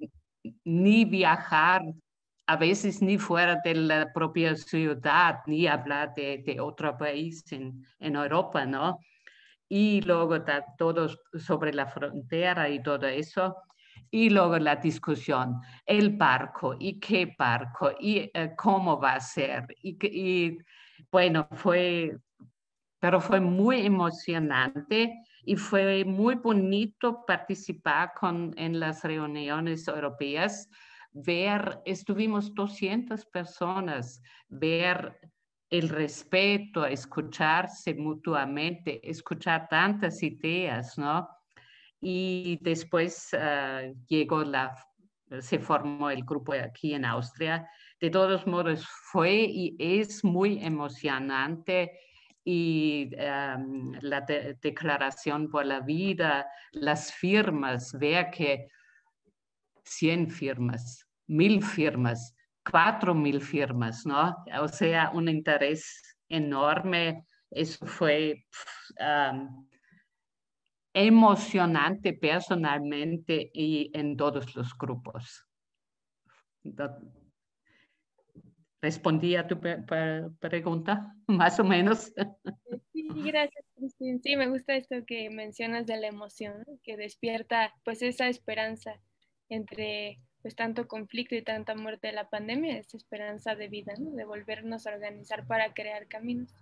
[0.65, 1.81] ni viajar,
[2.47, 7.81] a veces ni fuera de la propia ciudad, ni hablar de, de otro país en,
[7.99, 8.99] en Europa, ¿no?
[9.69, 10.43] Y luego
[10.77, 13.55] todo sobre la frontera y todo eso
[14.11, 19.67] y luego la discusión, el barco y qué barco y eh, cómo va a ser.
[19.81, 20.57] Y,
[21.11, 22.17] bueno, fue,
[22.99, 30.69] pero fue muy emocionante y fue muy bonito participar con, en las reuniones europeas,
[31.11, 35.19] ver, estuvimos 200 personas, ver
[35.69, 41.27] el respeto, escucharse mutuamente, escuchar tantas ideas, ¿no?
[42.01, 44.75] Y después ah, llegó la,
[45.39, 47.69] se formó el grupo aquí en Austria.
[47.99, 51.99] De todos modos, fue y es muy emocionante
[52.43, 54.25] y la
[54.61, 58.67] declaración por la vida, las firmas, vea que
[59.83, 62.35] 100 firmas, mil firmas,
[62.69, 64.35] cuatro mil firmas, ¿no?
[64.61, 67.25] O sea, un interés enorme.
[67.51, 68.45] Eso fue
[70.93, 75.45] emocionante personalmente y en todos los grupos.
[78.81, 79.59] ¿Respondí a tu
[80.39, 82.13] pregunta, más o menos?
[82.93, 83.65] Sí, gracias.
[84.23, 88.99] Sí, me gusta esto que mencionas de la emoción, que despierta pues esa esperanza
[89.49, 94.23] entre pues tanto conflicto y tanta muerte de la pandemia, esa esperanza de vida, de
[94.23, 96.53] volvernos a organizar para crear caminos.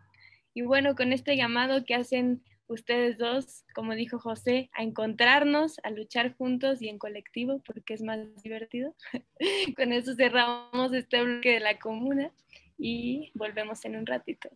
[0.56, 5.92] Y bueno, con este llamado que hacen ustedes dos, como dijo José, a encontrarnos, a
[5.92, 8.96] luchar juntos y en colectivo, porque es más divertido.
[9.78, 12.32] Con eso cerramos este bloque de la comuna
[12.78, 14.50] y volvemos en un ratito.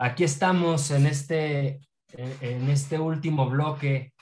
[0.00, 4.14] Aquí estamos en este, en este último bloque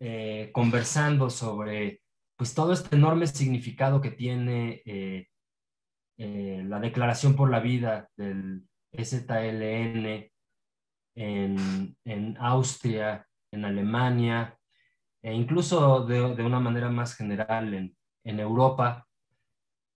[0.00, 2.02] eh, conversando sobre
[2.36, 5.28] pues todo este enorme significado que tiene eh,
[6.18, 10.28] eh, la Declaración por la Vida del STLN
[11.14, 14.58] en, en Austria, en Alemania,
[15.22, 19.06] e incluso de, una manera más general en, en Europa,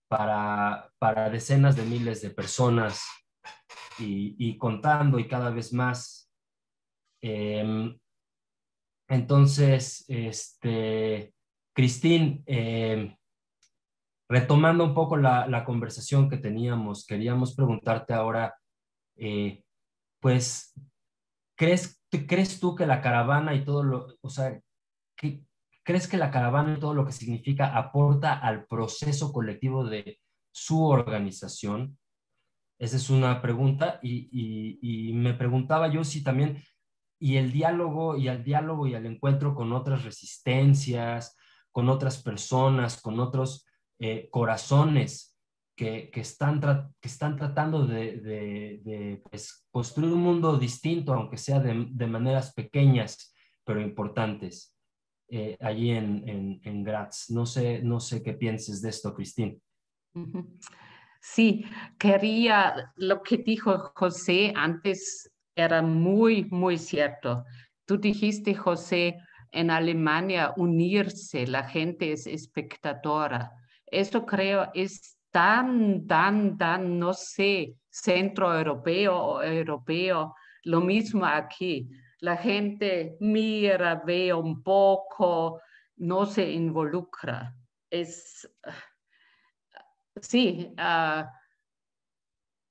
[0.07, 3.03] para, para, decenas de miles de personas
[3.99, 6.29] y, contando y cada vez más.
[7.21, 7.97] Em,
[9.07, 11.33] entonces, este,
[11.73, 13.15] Cristín, em,
[14.29, 18.55] retomando un poco la, conversación que teníamos, queríamos preguntarte ahora,
[19.17, 19.63] eh,
[20.19, 20.73] pues,
[21.55, 24.59] ¿crees, ¿crees tú que la caravana y todo lo, o sea,
[25.83, 30.19] ¿crees que la caravana y todo lo que significa aporta al proceso colectivo de
[30.51, 31.97] su organización?
[32.77, 36.61] Esa es una pregunta y, me preguntaba yo si también,
[37.19, 41.37] y el diálogo y el diálogo y el encuentro con otras resistencias,
[41.71, 43.65] con otras personas, con otros
[43.99, 45.37] eh, corazones
[45.75, 46.61] que, están
[47.01, 53.33] que están tratando de, pues, construir un mundo distinto, aunque sea de, maneras pequeñas,
[53.63, 54.75] pero importantes,
[55.29, 57.29] eh, allí en, en, Graz.
[57.29, 59.61] No sé, no sé qué pienses de esto, Cristín.
[61.27, 61.65] Sí,
[61.97, 67.43] quería, lo que dijo José antes era muy, muy cierto.
[67.85, 69.17] Tú dijiste, José,
[69.51, 73.51] en Alemania unirse, la gente es espectadora.
[73.87, 81.89] Esto creo es tan, tan, tan, no sé, centro europeo o europeo, lo mismo aquí.
[82.19, 85.59] La gente mira, ve un poco,
[85.97, 87.55] no se involucra.
[87.89, 88.47] Es,
[90.21, 91.23] sí, uh,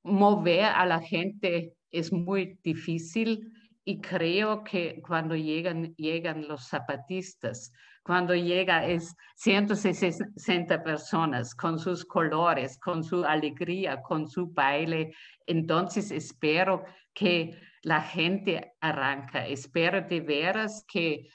[0.02, 3.52] mover a la gente es muy difícil
[3.84, 7.72] y creo que cuando llegan, llegan los zapatistas,
[8.02, 15.14] cuando llega es 160 personas con sus colores, con su alegría, con su baile.
[15.46, 16.84] Entonces espero
[17.14, 19.46] que la gente arranca.
[19.46, 21.28] Espero de veras que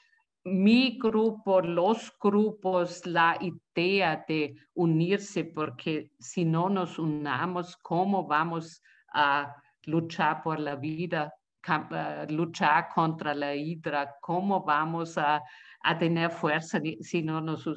[0.44, 8.82] mi grupo, los grupos, la idea de unirse, porque si no nos unamos, ¿cómo vamos
[9.12, 11.32] a luchar por la vida,
[11.68, 14.16] eh, luchar contra la hidra?
[14.20, 15.42] ¿Cómo vamos a,
[15.98, 17.68] tener fuerza si no nos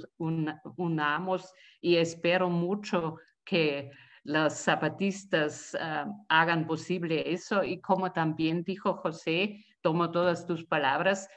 [0.78, 1.54] unamos?
[1.82, 3.92] Y espero mucho que
[4.24, 7.62] los zapatistas eh, hagan posible eso.
[7.64, 11.28] Y como también dijo José, tomo todas tus palabras,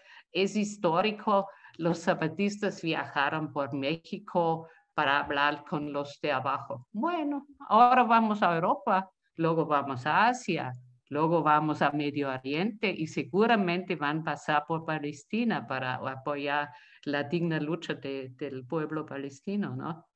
[0.42, 6.86] es histórico, los zapatistas viajaron por México para hablar con los de abajo.
[6.92, 10.72] Bueno, ahora vamos a Europa, luego vamos a Asia,
[11.08, 16.70] luego vamos a Medio Oriente y seguramente van a pasar por Palestina para apoyar
[17.04, 20.06] la digna lucha del pueblo palestino, ¿no?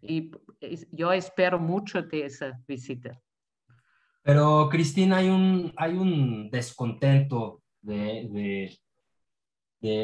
[0.00, 0.32] Y
[0.90, 3.20] yo espero mucho de esa visita.
[4.22, 8.78] Pero, Cristina, hay un, hay un descontento de, de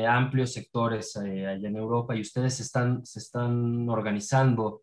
[0.07, 4.83] amplios sectores eh, allá en Europa y ustedes están, se están organizando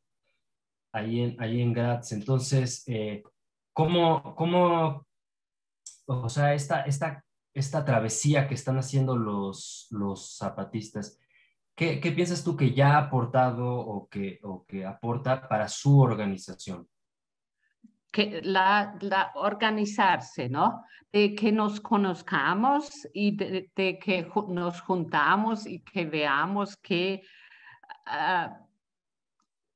[0.93, 2.14] ahí en, en Graz.
[2.14, 3.24] Entonces, eh,
[3.74, 5.06] ¿cómo, ¿cómo,
[6.06, 11.20] o sea, esta, esta, esta travesía que están haciendo los, los zapatistas,
[11.76, 16.00] ¿qué, ¿qué, piensas tú que ya ha aportado o que, o que aporta para su
[16.00, 16.88] organización?
[18.16, 18.97] Que la,
[19.36, 20.86] organizarse, ¿no?
[21.11, 27.24] De que nos conozcamos y de, que nos juntamos y que veamos que,
[28.05, 28.57] ah,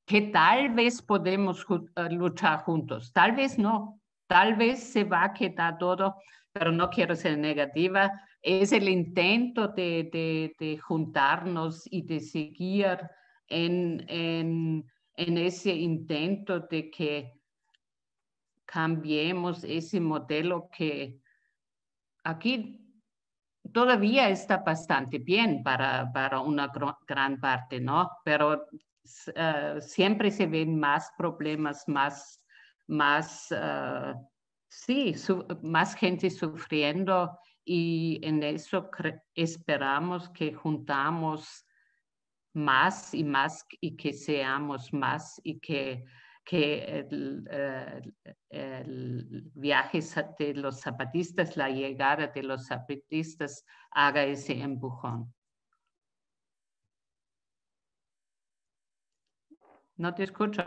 [0.05, 1.65] que tal vez podemos
[1.97, 6.15] ah, luchar juntos, tal vez no, tal vez se va a quedar todo,
[6.53, 8.09] pero no quiero ser negativa,
[8.41, 12.99] es el intento de, de, juntarnos y de seguir
[13.49, 17.38] en, en ese intento de que
[18.71, 21.19] cambiemos ese modelo que
[22.23, 22.79] aquí
[23.73, 26.71] todavía está bastante bien para, para una
[27.07, 28.11] gran parte, ¿no?
[28.23, 28.67] Pero
[29.35, 32.43] eh, siempre se ven más problemas, más,
[32.87, 34.13] más, uh,
[34.67, 35.15] sí,
[35.63, 38.89] más gente sufriendo y en eso
[39.33, 41.65] esperamos que juntamos
[42.53, 46.05] más y más y que seamos más y que
[46.49, 48.01] que el, eh,
[48.49, 49.99] el, viaje
[50.39, 55.31] de los zapatistas, la llegada de los zapatistas haga ese empujón.
[59.97, 60.63] No te escucho.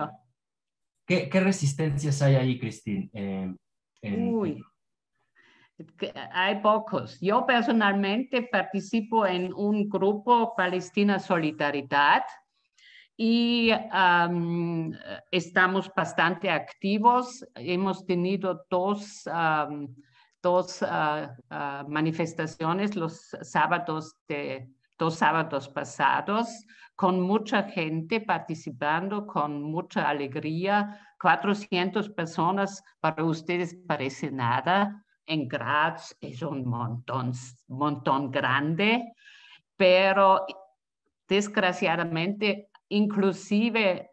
[1.05, 3.11] ¿Qué, qué resistencias hay ahí, Cristín?
[3.12, 3.53] Eh,
[4.03, 4.62] Uy,
[6.30, 7.18] hay pocos.
[7.20, 12.22] Yo personalmente participo en un grupo Palestina Solidaridad
[13.17, 13.71] y
[15.31, 17.47] estamos bastante activos.
[17.55, 19.25] Hemos tenido dos,
[20.43, 26.49] dos ah, ah, manifestaciones los sábados de dos sábados pasados
[26.95, 31.01] con mucha gente participando, con mucha alegría.
[31.21, 35.05] 400 personas, para ustedes parece nada.
[35.27, 37.33] En Graz es un montón,
[37.69, 39.13] montón grande,
[39.77, 40.45] pero
[41.29, 44.11] desgraciadamente inclusive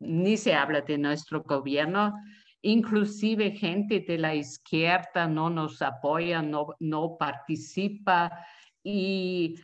[0.00, 2.14] ni se habla de nuestro gobierno,
[2.62, 8.30] inclusive gente de la izquierda no nos apoya, no, no participa.
[8.82, 9.56] Y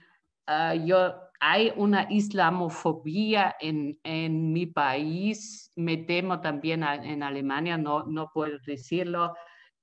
[0.46, 8.05] ah, yo, hay una islamofobia en, en, mi país, me temo también en Alemania, no,
[8.05, 9.34] no puedo decirlo.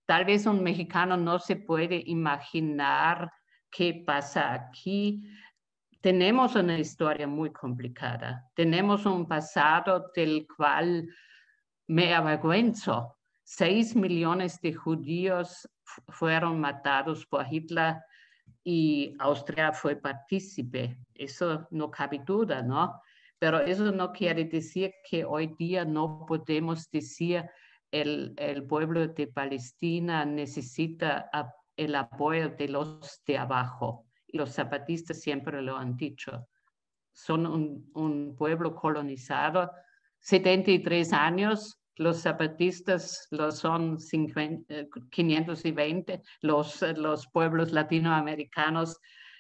[0.06, 3.32] Tal vez un mexicano no se puede imaginar
[3.70, 5.24] qué pasa aquí
[6.02, 8.50] tenemos una historia muy complicada.
[8.56, 11.08] Tenemos un pasado del cual
[11.88, 13.18] me avergüenzo.
[13.44, 15.70] Seis millones de judíos
[16.08, 17.98] fueron matados por Hitler
[18.64, 20.98] y Austria fue partícipe.
[21.14, 23.00] Eso no cabe duda, ¿no?
[23.38, 27.46] Pero eso no quiere decir que hoy día no podemos decir
[27.92, 31.30] el, el pueblo de Palestina necesita
[31.76, 36.48] el apoyo de los de abajo los zapatistas siempre lo han dicho.
[37.14, 39.72] Son un, pueblo colonizado,
[40.20, 49.00] 73 años, los zapatistas lo son 520, eh, los, los pueblos latinoamericanos,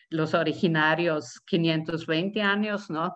[0.10, 3.16] los originarios 520 años, ¿no?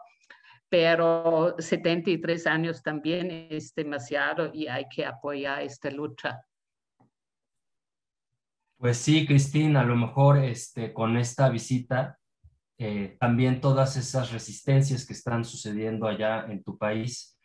[0.69, 6.41] Pero 73 años también es demasiado y hay que apoyar esta lucha.
[8.77, 12.19] Pues sí, Cristina, a lo mejor este, con esta visita
[12.77, 17.37] eh, también todas esas resistencias que están sucediendo allá en tu país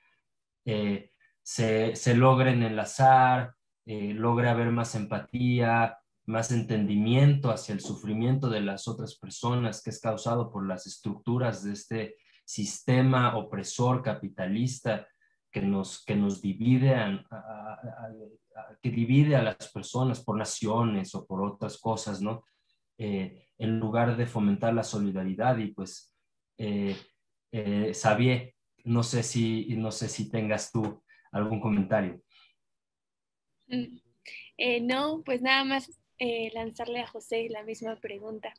[0.64, 1.12] eh,
[1.42, 3.54] se, se, logren enlazar,
[3.86, 9.90] eh, logre haber más empatía, más entendimiento hacia el sufrimiento de las otras personas que
[9.90, 15.06] es causado por las estructuras de este sistema opresor capitalista
[15.50, 17.24] que nos, que nos divide, a,
[18.82, 22.44] que divide a las personas por naciones o por otras cosas, ¿no?
[22.98, 26.14] Eh, en lugar de fomentar la solidaridad y pues,
[26.58, 26.96] eh,
[27.52, 27.92] eh
[28.84, 32.22] no sé si, no sé si tengas tú algún comentario.
[33.68, 33.98] Mm,
[34.56, 35.90] eh, no, pues nada más
[36.52, 38.52] lanzarle a José la misma pregunta.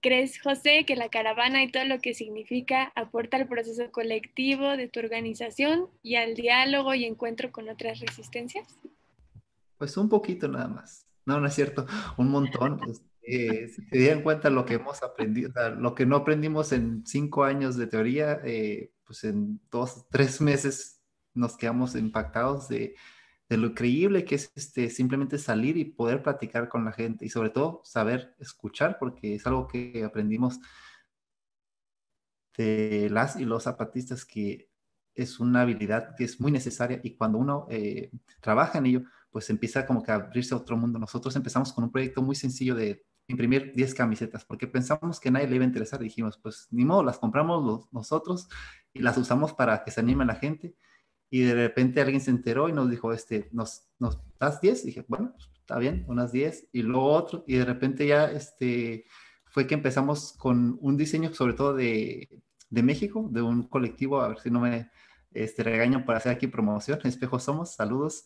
[0.00, 4.88] ¿Crees, José, que la caravana y todo lo que significa aporta al proceso colectivo de
[4.88, 8.78] tu organización y al diálogo y encuentro con otras resistencias?
[9.76, 11.06] Pues un poquito nada más.
[11.26, 11.86] No, no es cierto,
[12.16, 12.80] un montón.
[13.28, 16.72] Este, si se dieran cuenta lo que hemos aprendido, o sea, lo que no aprendimos
[16.72, 21.02] en cinco años de teoría, eh, pues en dos, tres meses
[21.34, 22.94] nos quedamos impactados de,
[23.48, 27.30] de lo increíble que es este, simplemente salir y poder platicar con la gente y
[27.30, 30.60] sobre todo saber escuchar, porque es algo que aprendimos
[32.56, 34.68] de las y los zapatistas que
[35.14, 39.48] es una habilidad que es muy necesaria y cuando uno eh, trabaja en ello, pues
[39.50, 40.98] empieza como que a abrirse otro mundo.
[40.98, 45.48] Nosotros empezamos con un proyecto muy sencillo de imprimir 10 camisetas porque pensamos que nadie
[45.48, 46.00] le iba a interesar.
[46.00, 48.48] Dijimos, pues ni modo, las compramos nosotros
[48.92, 50.74] y las usamos para que se anime la gente
[51.30, 54.84] y de repente alguien se enteró y nos dijo, este, ¿nos, nos das 10?
[54.86, 59.04] dije, bueno, pues, está bien, unas 10 y luego otro y de repente ya este,
[59.46, 62.28] fue que empezamos con un diseño sobre todo de,
[62.70, 64.90] de México, de un colectivo, a ver si no me
[65.32, 68.24] este, regañan por hacer aquí promoción, Espejo Somos, saludos,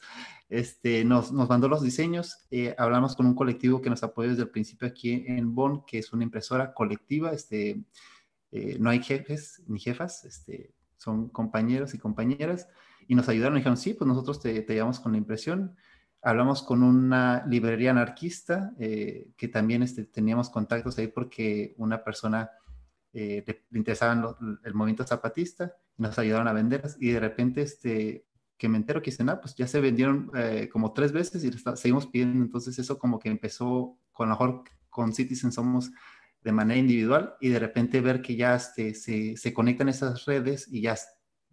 [0.49, 4.43] este, nos, nos mandó los diseños, eh, hablamos con un colectivo que nos apoyó desde
[4.43, 7.83] el principio aquí en Bonn, que es una impresora colectiva, este,
[8.53, 12.69] eh, no hay jefes ni jefas, este, son compañeros y compañeras,
[13.09, 15.77] y nos ayudaron, y dijeron, sí, pues nosotros te, te llevamos con la impresión.
[16.23, 22.51] Hablamos con una librería anarquista, eh, que también este, teníamos contactos ahí porque una persona
[23.13, 28.25] eh, le, interesaba el movimiento zapatista, y nos ayudaron a venderlas, y de repente este,
[28.57, 31.51] que me entero que dicen, ah, pues ya se vendieron eh, como tres veces y
[31.77, 35.91] seguimos pidiendo, entonces eso como que empezó con lo mejor con Citizen Somos
[36.45, 40.69] de manera individual y de repente ver que ya este, se, se conectan esas redes
[40.71, 40.97] y ya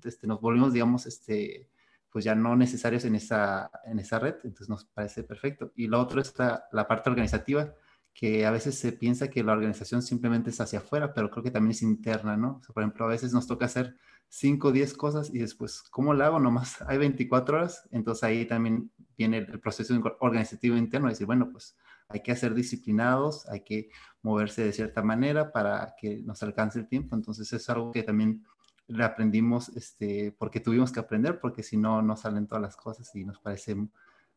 [0.05, 1.69] este, nos volvimos, digamos, este,
[2.11, 5.71] pues ya no necesarios en esa, en esa red, entonces nos parece perfecto.
[5.75, 7.73] Y lo otro está la parte organizativa,
[8.13, 11.51] que a veces se piensa que la organización simplemente es hacia afuera, pero creo que
[11.51, 12.61] también es interna, ¿no?
[12.73, 13.95] por ejemplo, a veces nos toca hacer
[14.29, 16.39] 5 o 10 cosas y después, ¿cómo lo hago?
[16.39, 21.77] Nomás hay 24 horas, entonces ahí también viene el proceso organizativo interno, decir, bueno, pues
[22.07, 23.89] hay que ser disciplinados, hay que
[24.21, 28.43] moverse de cierta manera para que nos alcance el tiempo, entonces es algo que también
[28.89, 33.13] le aprendimos este, porque tuvimos que aprender, porque si no, no salen todas las cosas
[33.15, 33.75] y nos parece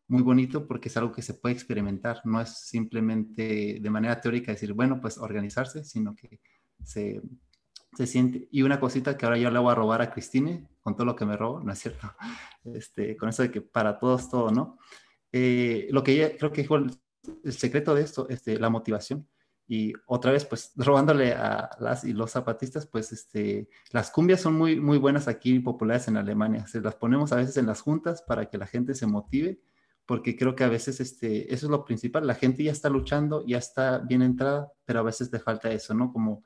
[0.07, 4.51] muy bonito porque es algo que se puede experimentar, no es simplemente de manera teórica
[4.51, 6.39] decir, bueno, pues organizarse, sino que
[6.83, 7.21] se,
[7.95, 8.47] se siente.
[8.51, 11.15] Y una cosita que ahora yo le voy a robar a Cristine, con todo lo
[11.15, 12.11] que me robo, ¿no es cierto?
[12.65, 14.77] Este, con eso de que para todos todo, ¿no?
[15.33, 16.91] Eh, lo que ella creo que dijo el,
[17.43, 19.27] el secreto de esto, este, la motivación.
[19.73, 24.53] Y otra vez, pues robándole a las y los zapatistas, pues este, las cumbias son
[24.53, 26.67] muy, muy buenas aquí, populares en Alemania.
[26.67, 29.59] Se las ponemos a veces en las juntas para que la gente se motive,
[30.05, 32.27] porque creo que a veces este, eso es lo principal.
[32.27, 35.95] La gente ya está luchando, ya está bien entrada, pero a veces le falta eso,
[35.95, 36.13] ¿no?
[36.13, 36.43] Como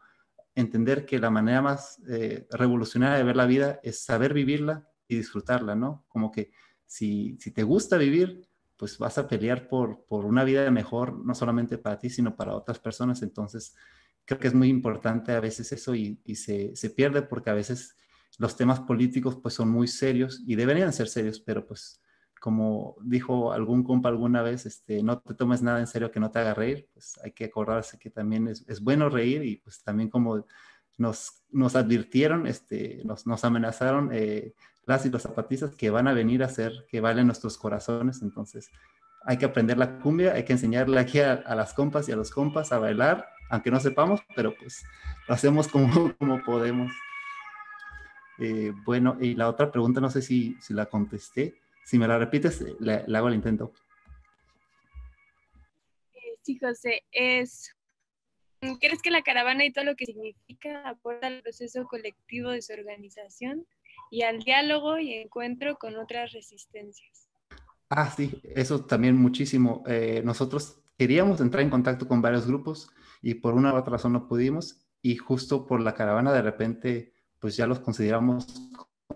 [0.56, 5.18] entender que la manera más eh, revolucionaria de ver la vida es saber vivirla y
[5.18, 6.06] disfrutarla, ¿no?
[6.08, 6.52] Como que
[6.86, 8.48] si, si te gusta vivir,
[8.78, 12.56] pues vas a pelear por, por una vida mejor, no solamente para ti, sino para
[12.56, 13.24] otras personas.
[13.24, 13.76] Entonces,
[14.26, 17.96] creo que es muy importante a veces eso y, se, se, pierde porque a veces
[18.38, 22.02] los temas políticos pues son muy serios y deberían ser serios, pero pues
[22.40, 26.30] como dijo algún compa alguna vez, este, no te tomes nada en serio que no
[26.30, 29.82] te haga reír, pues hay que acordarse que también es, es bueno reír y pues
[29.82, 30.46] también como
[30.98, 34.54] nos, nos advirtieron, este, nos, nos amenazaron eh,
[34.88, 38.22] las y los zapatistas que van a venir a hacer que valen nuestros corazones.
[38.22, 38.72] Entonces,
[39.24, 42.32] hay que aprender la cumbia, hay que enseñarle aquí a, las compas y a los
[42.32, 44.84] compas a bailar, aunque no sepamos, pero pues
[45.28, 46.92] lo hacemos como, como podemos.
[48.40, 51.60] Eh, bueno, y la otra pregunta, no sé si, si la contesté.
[51.84, 53.74] Si me la repites, le, hago el intento.
[56.14, 57.76] Eh, sí, José, es
[58.80, 62.74] ¿Crees que la caravana y todo lo que significa aporta al proceso colectivo de su
[62.74, 63.68] organización?
[64.10, 67.30] Y al diálogo y encuentro con otras resistencias.
[67.90, 69.84] Ah, sí, eso también muchísimo.
[69.88, 72.90] Eh, nosotros queríamos entrar en contacto con varios grupos
[73.22, 77.14] y por una u otra razón no pudimos y justo por la caravana de repente
[77.40, 78.72] pues ya los consideramos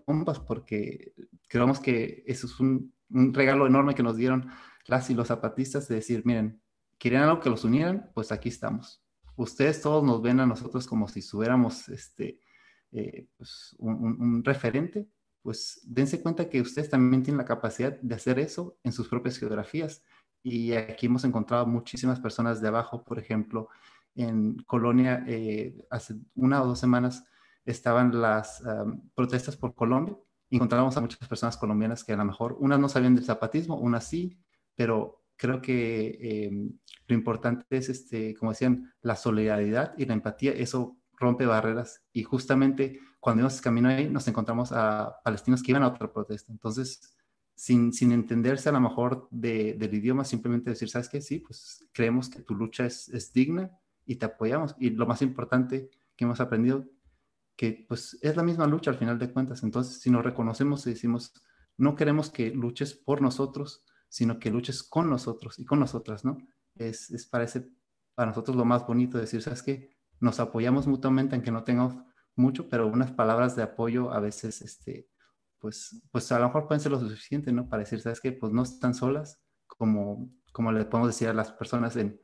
[0.06, 1.14] compas porque
[1.48, 4.52] creemos que eso es un, un regalo enorme que nos dieron
[4.86, 6.62] las y los zapatistas de decir, miren,
[6.98, 9.04] querían algo que los unieran, pues aquí estamos.
[9.36, 12.40] Ustedes todos nos ven a nosotros como si tuviéramos este,
[12.92, 15.08] eh, pues, un, referente,
[15.42, 19.38] pues dense cuenta que ustedes también tienen la capacidad de hacer eso en sus propias
[19.38, 20.04] geografías.
[20.44, 23.70] Y aquí hemos encontrado muchísimas personas de abajo, por ejemplo,
[24.16, 27.26] en Colonia, eh, hace una o dos semanas
[27.66, 28.64] estaban las
[29.16, 30.18] protestas por Colombia.
[30.50, 34.06] Encontramos a muchas personas colombianas que a lo mejor unas no sabían del zapatismo, unas
[34.06, 34.38] sí,
[34.76, 36.52] pero creo que eh,
[37.08, 40.52] lo importante es, este, como decían, la solidaridad y la empatía.
[40.52, 42.04] Eso rompe barreras.
[42.12, 46.52] Y justamente cuando íbamos camino ahí, nos encontramos a palestinos que iban a otra protesta.
[46.52, 47.16] Entonces,
[47.56, 51.22] sin, sin entenderse a lo mejor del idioma, simplemente decir, ¿sabes qué?
[51.22, 53.72] Sí, pues creemos que tu lucha es, es digna
[54.06, 54.76] y te apoyamos.
[54.80, 56.86] Y lo más importante que hemos aprendido,
[57.56, 59.62] que pues es la misma lucha al final de cuentas.
[59.62, 61.34] Entonces, si nos reconocemos y decimos,
[61.78, 66.38] no queremos que luches por nosotros, sino que luches con nosotros y con nosotras, ¿no?
[66.76, 67.70] Es, es parece
[68.16, 70.01] para nosotros lo más bonito decir, ¿sabes qué?
[70.22, 71.98] Nos apoyamos mutuamente, aunque no tengamos
[72.38, 75.10] mucho, pero unas palabras de apoyo a veces, este,
[75.60, 77.68] pues, pues a lo mejor pueden ser lo suficiente, ¿no?
[77.68, 78.32] Para decir, ¿sabes qué?
[78.32, 82.22] Pues no están solas, como, como le podemos decir a las personas en,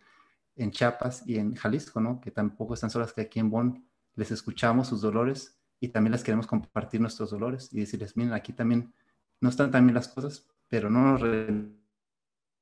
[0.56, 2.22] en Chiapas y en Jalisco, ¿no?
[2.22, 3.86] Que tampoco están solas, que aquí en Bonn
[4.16, 8.54] les escuchamos sus dolores y también les queremos compartir nuestros dolores y decirles, miren, aquí
[8.54, 8.94] también
[9.42, 11.22] no están tan bien las cosas, pero no nos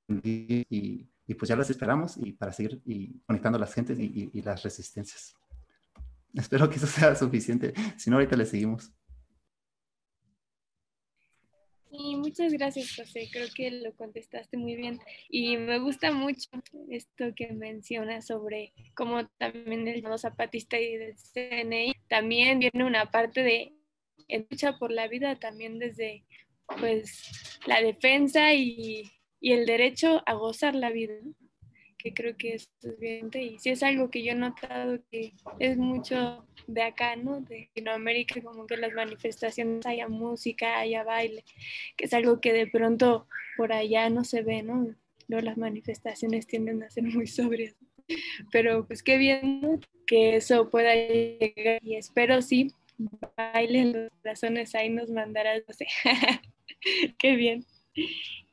[0.08, 4.30] y, y, pues ya las esperamos y para seguir y conectando a las gentes y,
[4.34, 5.36] y, las resistencias.
[6.34, 7.74] Espero que eso sea suficiente.
[7.98, 8.92] Si no, ahorita le seguimos.
[11.98, 13.30] Y muchas gracias, José.
[13.32, 15.00] Creo que lo contestaste muy bien.
[15.30, 16.50] Y me gusta mucho
[16.90, 23.44] esto que mencionas sobre cómo también el zapatista y del CNI también viene una parte
[23.44, 23.74] de
[24.50, 26.26] lucha por la vida también desde
[26.80, 29.12] pues la defensa y,
[29.42, 31.16] el derecho a gozar la vida,
[31.98, 35.78] que creo que es suficiente y sí es algo que yo he notado que es
[35.78, 37.42] mucho de acá, ¿no?
[37.42, 41.44] De Latinoamérica, como que las manifestaciones haya música, haya baile,
[41.98, 43.28] que es algo que de pronto
[43.58, 44.96] por allá no se ve, ¿no?
[45.28, 47.76] No, las manifestaciones tienden a ser muy sobrias.
[48.52, 52.72] Pero pues qué bien que eso pueda llegar y espero sí,
[53.36, 55.88] bailen los corazones, ahí nos mandarás, no sé.
[57.18, 57.66] Qué bien.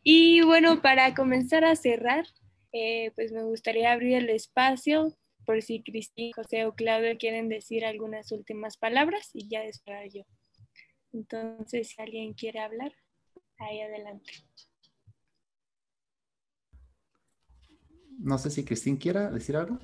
[0.02, 2.26] Y bueno, para comenzar a cerrar,
[2.72, 7.84] eh, pues me gustaría abrir el espacio por si Cristín, José o Claudio quieren decir
[7.84, 10.22] algunas últimas palabras y ya después yo.
[11.12, 12.92] Entonces, si alguien quiere hablar,
[13.58, 14.32] ahí adelante.
[18.18, 19.78] No sé si Cristín quiera decir algo.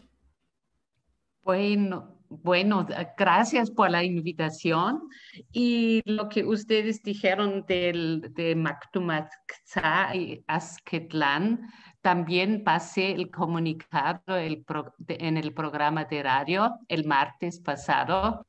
[1.43, 5.09] Bueno, bueno, gracias por la invitación
[5.51, 11.71] y lo que ustedes dijeron del, de Maktumatkza y Azquetlán,
[12.03, 18.47] también pasé el comunicado en el programa de radio el martes pasado.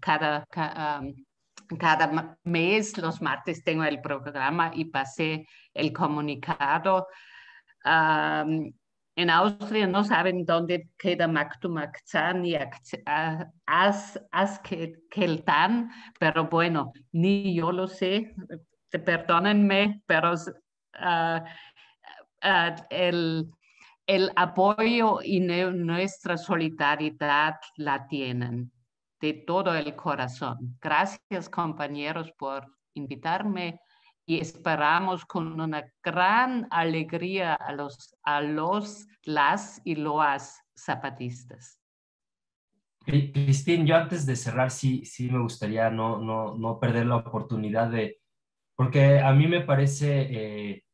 [0.00, 0.46] Cada,
[2.44, 7.06] mes, los martes, tengo el programa y pasé el comunicado
[9.20, 12.56] en Austria no saben dónde queda Maktumakzan ni
[14.32, 18.34] Askeltan, pero bueno, ni yo lo sé,
[18.90, 20.34] perdónenme, pero
[20.94, 21.44] ah,
[22.42, 23.50] ah, el,
[24.06, 28.72] el apoyo y nuestra solidaridad la tienen
[29.20, 30.78] de todo el corazón.
[30.80, 33.80] Gracias compañeros por invitarme
[34.30, 41.80] y esperamos con una gran alegría a los, a los las y loas zapatistas.
[43.00, 47.90] Cristín, yo antes de cerrar, sí, sí me gustaría no, no, no perder la oportunidad
[47.90, 48.20] de,
[48.76, 50.84] porque a mí me parece eh,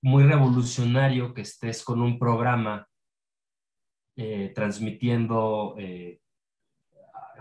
[0.00, 2.88] muy revolucionario que estés con un programa
[4.16, 6.22] eh, transmitiendo eh,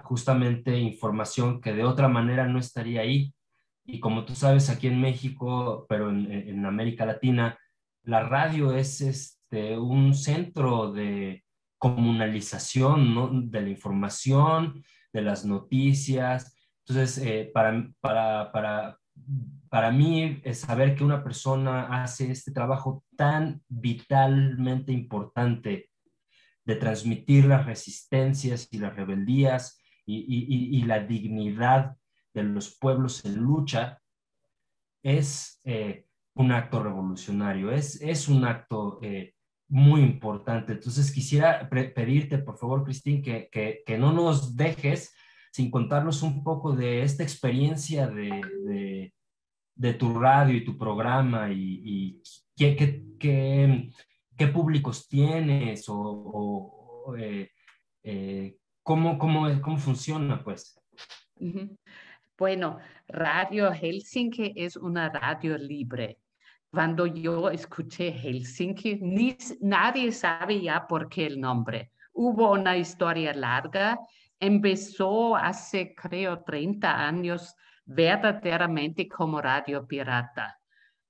[0.03, 3.33] justamente información que de otra manera no estaría ahí.
[3.89, 7.57] Y como tú sabes, aquí en México, pero en, América Latina,
[8.03, 11.45] la radio es este, un centro de
[11.77, 14.83] comunalización de la información,
[15.13, 16.53] de las noticias.
[16.85, 18.99] Entonces, eh, para, para, para,
[19.69, 25.91] para mí, saber que una persona hace este trabajo tan vitalmente importante
[26.65, 31.95] de transmitir las resistencias y las rebeldías y, y, y la dignidad
[32.37, 34.01] de los pueblos en lucha
[35.03, 39.33] es eh, un acto revolucionario, es, es un acto eh,
[39.69, 40.73] muy importante.
[40.73, 43.49] Entonces quisiera pedirte, por favor, Cristín, que,
[43.85, 45.13] que, no nos dejes
[45.51, 49.11] sin contarnos un poco de esta experiencia de,
[49.75, 52.21] de, tu radio y tu programa y,
[52.55, 52.75] qué,
[53.19, 53.91] qué,
[54.37, 57.49] qué, públicos tienes o, eh,
[58.03, 60.79] eh, cómo, cómo, cómo funciona, pues.
[62.37, 62.77] Bueno,
[63.07, 66.19] Radio Helsinki es una radio libre.
[66.69, 68.99] Cuando yo escuché Helsinki,
[69.61, 71.93] nadie sabe ya por qué el nombre.
[72.13, 73.97] Hubo una historia larga.
[74.39, 80.59] Empezó hace, creo, 30 años verdaderamente como radio pirata.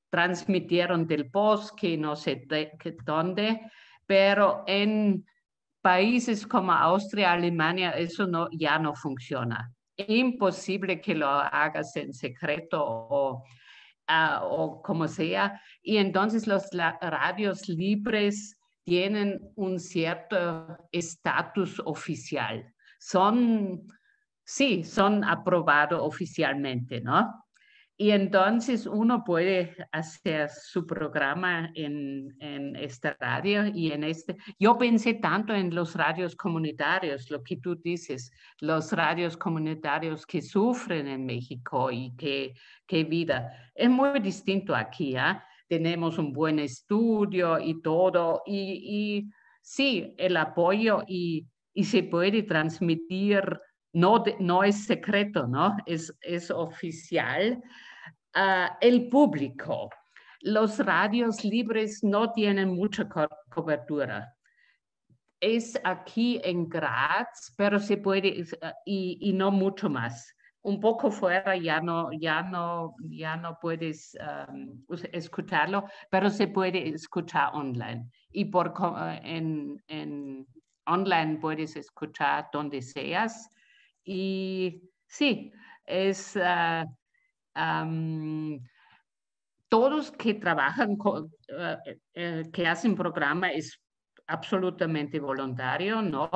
[0.09, 2.71] Transmitieron del bosque, no sé de,
[3.03, 3.69] dónde,
[4.05, 5.25] pero en
[5.81, 9.73] países como Austria, Alemania, eso no, ya no funciona.
[9.97, 13.43] Imposible que lo hagas en secreto o
[14.07, 15.61] Ah, o como sea.
[15.83, 16.69] Y entonces los
[17.01, 22.73] radios libres tienen un cierto estatus oficial.
[22.99, 23.85] Son,
[24.45, 27.43] sí, son aprobados oficialmente, ¿no?
[27.99, 34.37] Y entonces uno puede hacer su programa en, en esta radio y en este.
[34.59, 40.43] Yo pensé tanto en los radios comunitarios, lo que tú dices, los radios comunitarios que
[40.43, 42.53] sufren en México y que,
[42.85, 43.71] que vida.
[43.73, 45.43] Es muy distinto aquí, ¿ah?
[45.67, 48.43] Tenemos un buen estudio y todo.
[48.45, 53.59] Y, y sí, el apoyo y, y se puede transmitir
[53.97, 55.75] no, no es secreto, ¿no?
[55.87, 57.63] Es, es oficial.
[58.35, 59.89] Ah, el público.
[60.41, 63.09] Los radios libres no tienen mucha
[63.49, 64.35] cobertura.
[65.39, 70.31] Es aquí en Graz, pero se puede, ah, y, no mucho más.
[70.61, 74.15] Un poco fuera ya no, ya no, ya no puedes
[75.11, 78.11] escucharlo, pero se puede escuchar online.
[78.31, 78.75] Y por,
[79.23, 80.45] en, en
[80.85, 83.49] online puedes escuchar donde seas.
[84.09, 85.51] Y sí,
[85.85, 86.85] es, uh,
[89.69, 90.97] todos que trabajan,
[91.49, 91.77] eh,
[92.13, 93.81] eh, que hacen programa es
[94.27, 96.29] absolutamente voluntario, ¿no?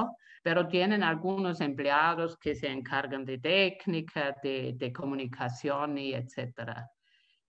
[0.43, 6.89] Pero tienen algunos empleados que se encargan de técnica, de, de comunicación y etcétera.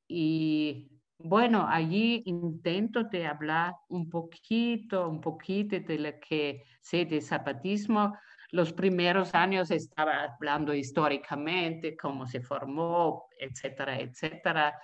[0.07, 7.21] Y bueno, allí intento de hablar un poquito, un poquito de lo que sé de
[7.21, 8.15] zapatismo,
[8.53, 14.79] los primeros años estaba hablando históricamente, cómo se formó, etcétera, etcétera.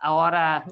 [0.00, 0.64] Ahora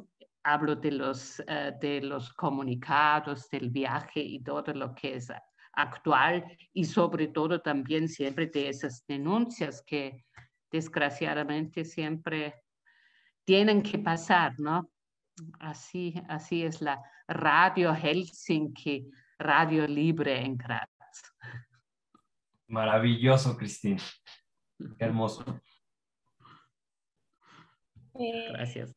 [0.44, 5.32] hablo de los, eh, de los comunicados, del viaje y todo lo que es
[5.72, 6.44] actual
[6.74, 10.26] y sobre todo también siempre de esas denuncias que
[10.70, 12.54] desgraciadamente siempre
[13.44, 14.90] tienen que pasar, ¿no?
[15.58, 20.91] Así, así es la Radio Helsinki, Radio Libre en Graz.
[22.72, 24.00] Maravilloso, Cristina.
[24.78, 25.44] Qué hermoso.
[28.14, 28.94] Eh, gracias.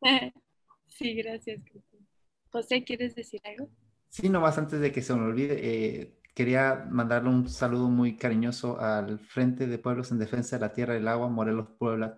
[0.86, 2.06] Sí, gracias, Cristina.
[2.50, 3.70] José, ¿quieres decir algo?
[4.10, 8.78] Sí, nomás antes de que se me olvide, eh, quería mandarle un saludo muy cariñoso
[8.78, 12.14] al Frente de Pueblos en Defensa de la Tierra y el Agua, Morelos, Puebla,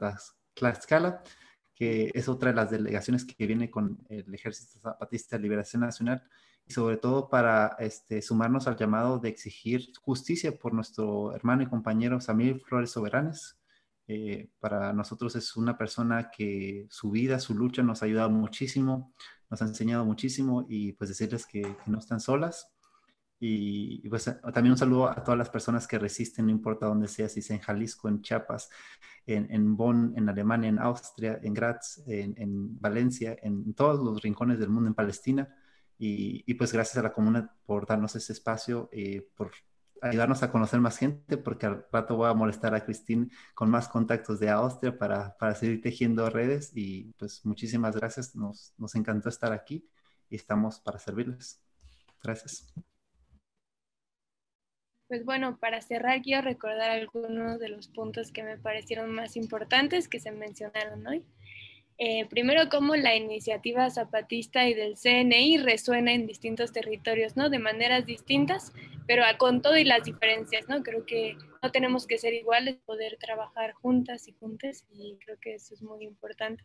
[0.55, 1.23] Tlaxcala,
[1.73, 6.23] que es otra de las delegaciones que viene con el Ejército Zapatista de Liberación Nacional
[6.67, 11.67] y sobre todo para este, sumarnos al llamado de exigir justicia por nuestro hermano y
[11.67, 13.59] compañero Samir Flores Soberanes.
[14.07, 19.15] Eh, para nosotros es una persona que su vida, su lucha nos ha ayudado muchísimo,
[19.51, 22.71] nos ha enseñado muchísimo y pues decirles que, no están solas.
[23.41, 27.29] Y, pues también un saludo a todas las personas que resisten, no importa dónde sea,
[27.29, 28.71] si sea en Jalisco, en Chiapas,
[29.27, 34.23] en, en Bonn, en Alemania, en Austria, en Graz, en, en Valencia, en todos los
[34.23, 35.55] rincones del mundo, en Palestina
[35.99, 39.53] y, pues gracias a la comuna por darnos ese espacio, y eh, por
[40.03, 43.89] ayudarnos a conocer más gente, porque al rato voy a molestar a Cristín con más
[43.89, 49.31] contactos de Austria para, para seguir tejiendo redes y pues muchísimas gracias, nos, nos encantó
[49.31, 49.89] estar aquí
[50.29, 51.63] y estamos para servirles.
[52.23, 52.75] Gracias.
[55.07, 60.09] Pues bueno, para cerrar quiero recordar algunos de los puntos que me parecieron más importantes
[60.09, 61.25] que se mencionaron hoy.
[61.97, 67.51] Eh, primero, cómo la iniciativa zapatista y del CNI resuena en distintos territorios, ¿no?
[67.51, 68.73] De maneras distintas,
[69.07, 70.83] pero con todo y las diferencias, ¿no?
[70.83, 75.55] Creo que no tenemos que ser iguales, poder trabajar juntas y juntas, y creo que
[75.55, 76.65] eso es muy importante.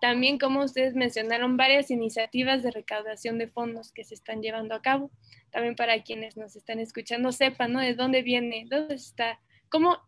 [0.00, 4.80] También, como ustedes mencionaron, varias iniciativas de recaudación de fondos que se están llevando a
[4.80, 5.10] cabo.
[5.50, 7.80] También para quienes nos están escuchando sepan, ¿no?
[7.80, 9.38] De dónde viene, dónde está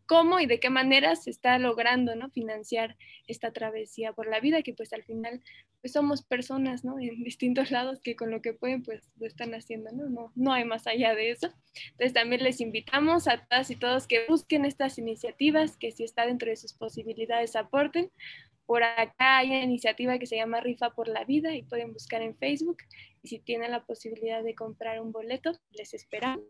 [0.06, 2.30] cómo, y de qué manera se está logrando ¿no?
[2.30, 2.96] financiar
[3.26, 5.42] esta travesía por la vida, que pues al final
[5.80, 6.98] pues somos personas, ¿no?
[6.98, 10.08] En distintos lados que con lo que pueden, pues lo están haciendo, ¿no?
[10.08, 11.48] No, no hay más allá de eso.
[11.92, 16.26] Entonces también les invitamos a todas y todos que busquen estas iniciativas, que si está
[16.26, 18.10] dentro de sus posibilidades aporten.
[18.66, 22.22] Por acá hay una iniciativa que se llama Rifa por la Vida y pueden buscar
[22.22, 22.78] en Facebook.
[23.22, 26.44] Y si tienen la posibilidad de comprar un boleto, les esperamos.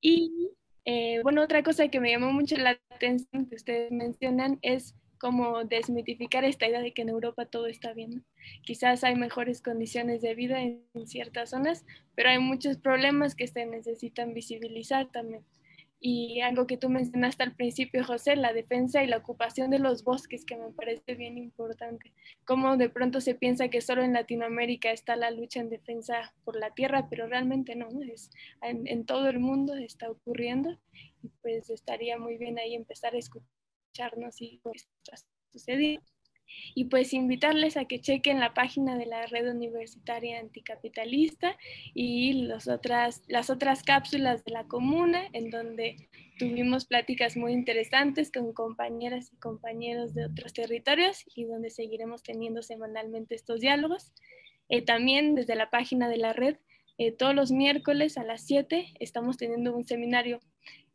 [0.00, 0.50] Y
[0.84, 5.64] eh, bueno, otra cosa que me llamó mucho la atención que ustedes mencionan es como
[5.64, 8.24] desmitificar esta idea de que en Europa todo está bien.
[8.62, 13.66] Quizás hay mejores condiciones de vida en, ciertas zonas, pero hay muchos problemas que se
[13.66, 15.44] necesitan visibilizar también.
[16.02, 20.02] Y algo que tú mencionaste al principio, José, la defensa y la ocupación de los
[20.02, 22.12] bosques, que me parece bien importante.
[22.46, 26.58] Como de pronto se piensa que solo en Latinoamérica está la lucha en defensa por
[26.58, 28.30] la tierra, pero realmente no, es
[28.62, 30.78] en, en todo el mundo está ocurriendo.
[31.22, 34.88] Y pues estaría muy bien ahí empezar a escuchar escucharnos y pues
[35.52, 36.02] sucedido.
[36.74, 41.56] Y pues invitarles a que chequen la página de la Red Universitaria Anticapitalista
[41.94, 48.32] y las otras, las otras cápsulas de la comuna, en donde tuvimos pláticas muy interesantes
[48.32, 54.12] con compañeras y compañeros de otros territorios y donde seguiremos teniendo semanalmente estos diálogos.
[54.70, 56.56] Eh, también desde la página de la red,
[56.96, 60.40] eh, todos los miércoles a las 7 estamos teniendo un seminario.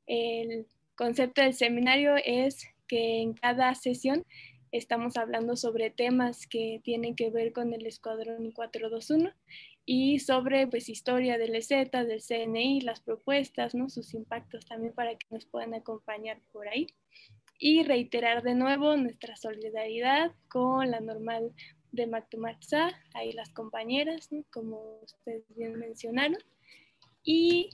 [0.08, 4.26] El concepto del seminario es que en cada sesión
[4.78, 9.32] estamos hablando sobre temas que tienen que ver con el Escuadrón 421
[9.86, 13.90] y sobre pues historia del EZ, del CNI, las propuestas, ¿no?
[13.90, 16.88] sus impactos también para que nos puedan acompañar por ahí.
[17.58, 21.54] Y reiterar de nuevo nuestra solidaridad con la normal
[21.94, 26.40] de Mactumatza, ahí las compañeras, como ustedes bien mencionaron.
[27.24, 27.70] Y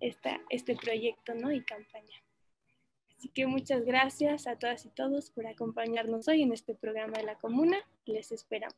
[0.00, 1.50] esta, este proyecto ¿no?
[1.52, 2.22] y campaña.
[3.16, 7.24] Así que muchas gracias a todas y todos por acompañarnos hoy en este programa de
[7.24, 7.78] la comuna.
[8.04, 8.76] Les esperamos.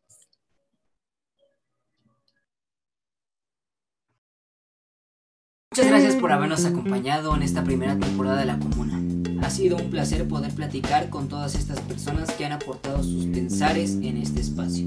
[5.72, 9.07] Muchas gracias por habernos acompañado en esta primera temporada de la comuna.
[9.42, 13.92] Ha sido un placer poder platicar con todas estas personas que han aportado sus pensares
[14.02, 14.86] en este espacio.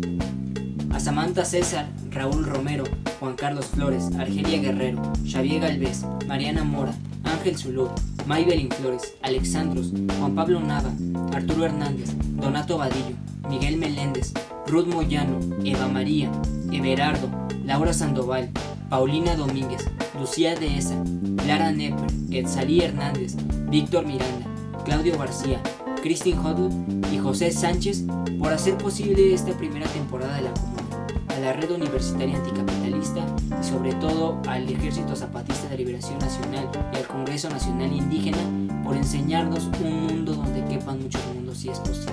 [0.92, 2.84] A Samantha César, Raúl Romero,
[3.20, 6.94] Juan Carlos Flores, Argelia Guerrero, Xavier Galvez, Mariana Mora,
[7.24, 7.90] Ángel Zulú,
[8.28, 10.92] Maybelin Flores, Alexandros, Juan Pablo Nava,
[11.34, 13.16] Arturo Hernández, Donato Vadillo,
[13.50, 14.34] Miguel Meléndez,
[14.68, 16.32] Ruth Moyano, Eva María,
[16.72, 17.30] Everardo,
[17.66, 18.50] Laura Sandoval,
[18.92, 19.88] Paulina Domínguez,
[20.20, 21.02] Lucía Dehesa,
[21.48, 23.38] Lara Nepper, Etzalí Hernández,
[23.70, 24.46] Víctor Miranda,
[24.84, 25.64] Claudio García,
[26.04, 26.70] Cristin Hodl
[27.10, 28.04] y José Sánchez
[28.38, 33.26] por hacer posible esta primera temporada de la Comuna, a la Red Universitaria Anticapitalista
[33.62, 38.98] y sobre todo al Ejército Zapatista de Liberación Nacional y al Congreso Nacional Indígena por
[38.98, 42.12] enseñarnos un mundo donde quepan muchos mundos si es posible.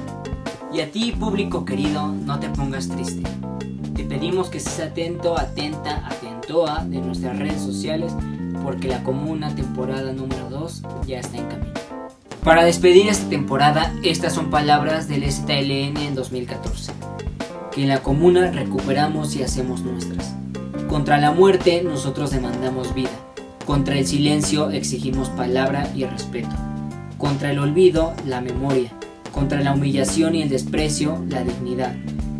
[0.72, 3.24] Y a ti, público querido, no te pongas triste.
[3.96, 6.06] Te pedimos que estés atento, atenta,
[6.48, 8.14] de nuestras redes sociales
[8.62, 11.74] porque la comuna temporada número 2 ya está en camino.
[12.42, 16.92] Para despedir esta temporada, estas son palabras del STLN en 2014.
[17.70, 20.34] Que en la comuna recuperamos y hacemos nuestras.
[20.88, 23.10] Contra la muerte nosotros demandamos vida.
[23.66, 26.56] Contra el silencio exigimos palabra y respeto.
[27.18, 28.90] Contra el olvido, la memoria.
[29.32, 31.94] Contra la humillación y el desprecio, la dignidad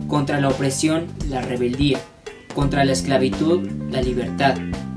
[0.09, 2.01] contra la opresión, la rebeldía,
[2.59, 4.57] contra la esclavitud, la libertad,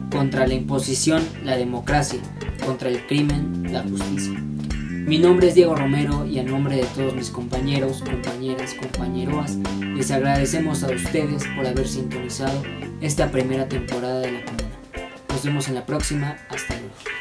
[0.09, 2.20] contra la imposición, la democracia,
[2.66, 4.34] contra el crimen, la justicia.
[4.34, 9.57] Mi nombre es Diego Romero y a nombre de todos mis compañeros, compañeras, compañeroas,
[9.95, 12.64] les agradecemos a ustedes por haber sintonizado
[12.99, 14.72] esta primera temporada de la comuna.
[15.30, 16.38] Nos vemos en la próxima.
[16.49, 17.20] Hasta luego.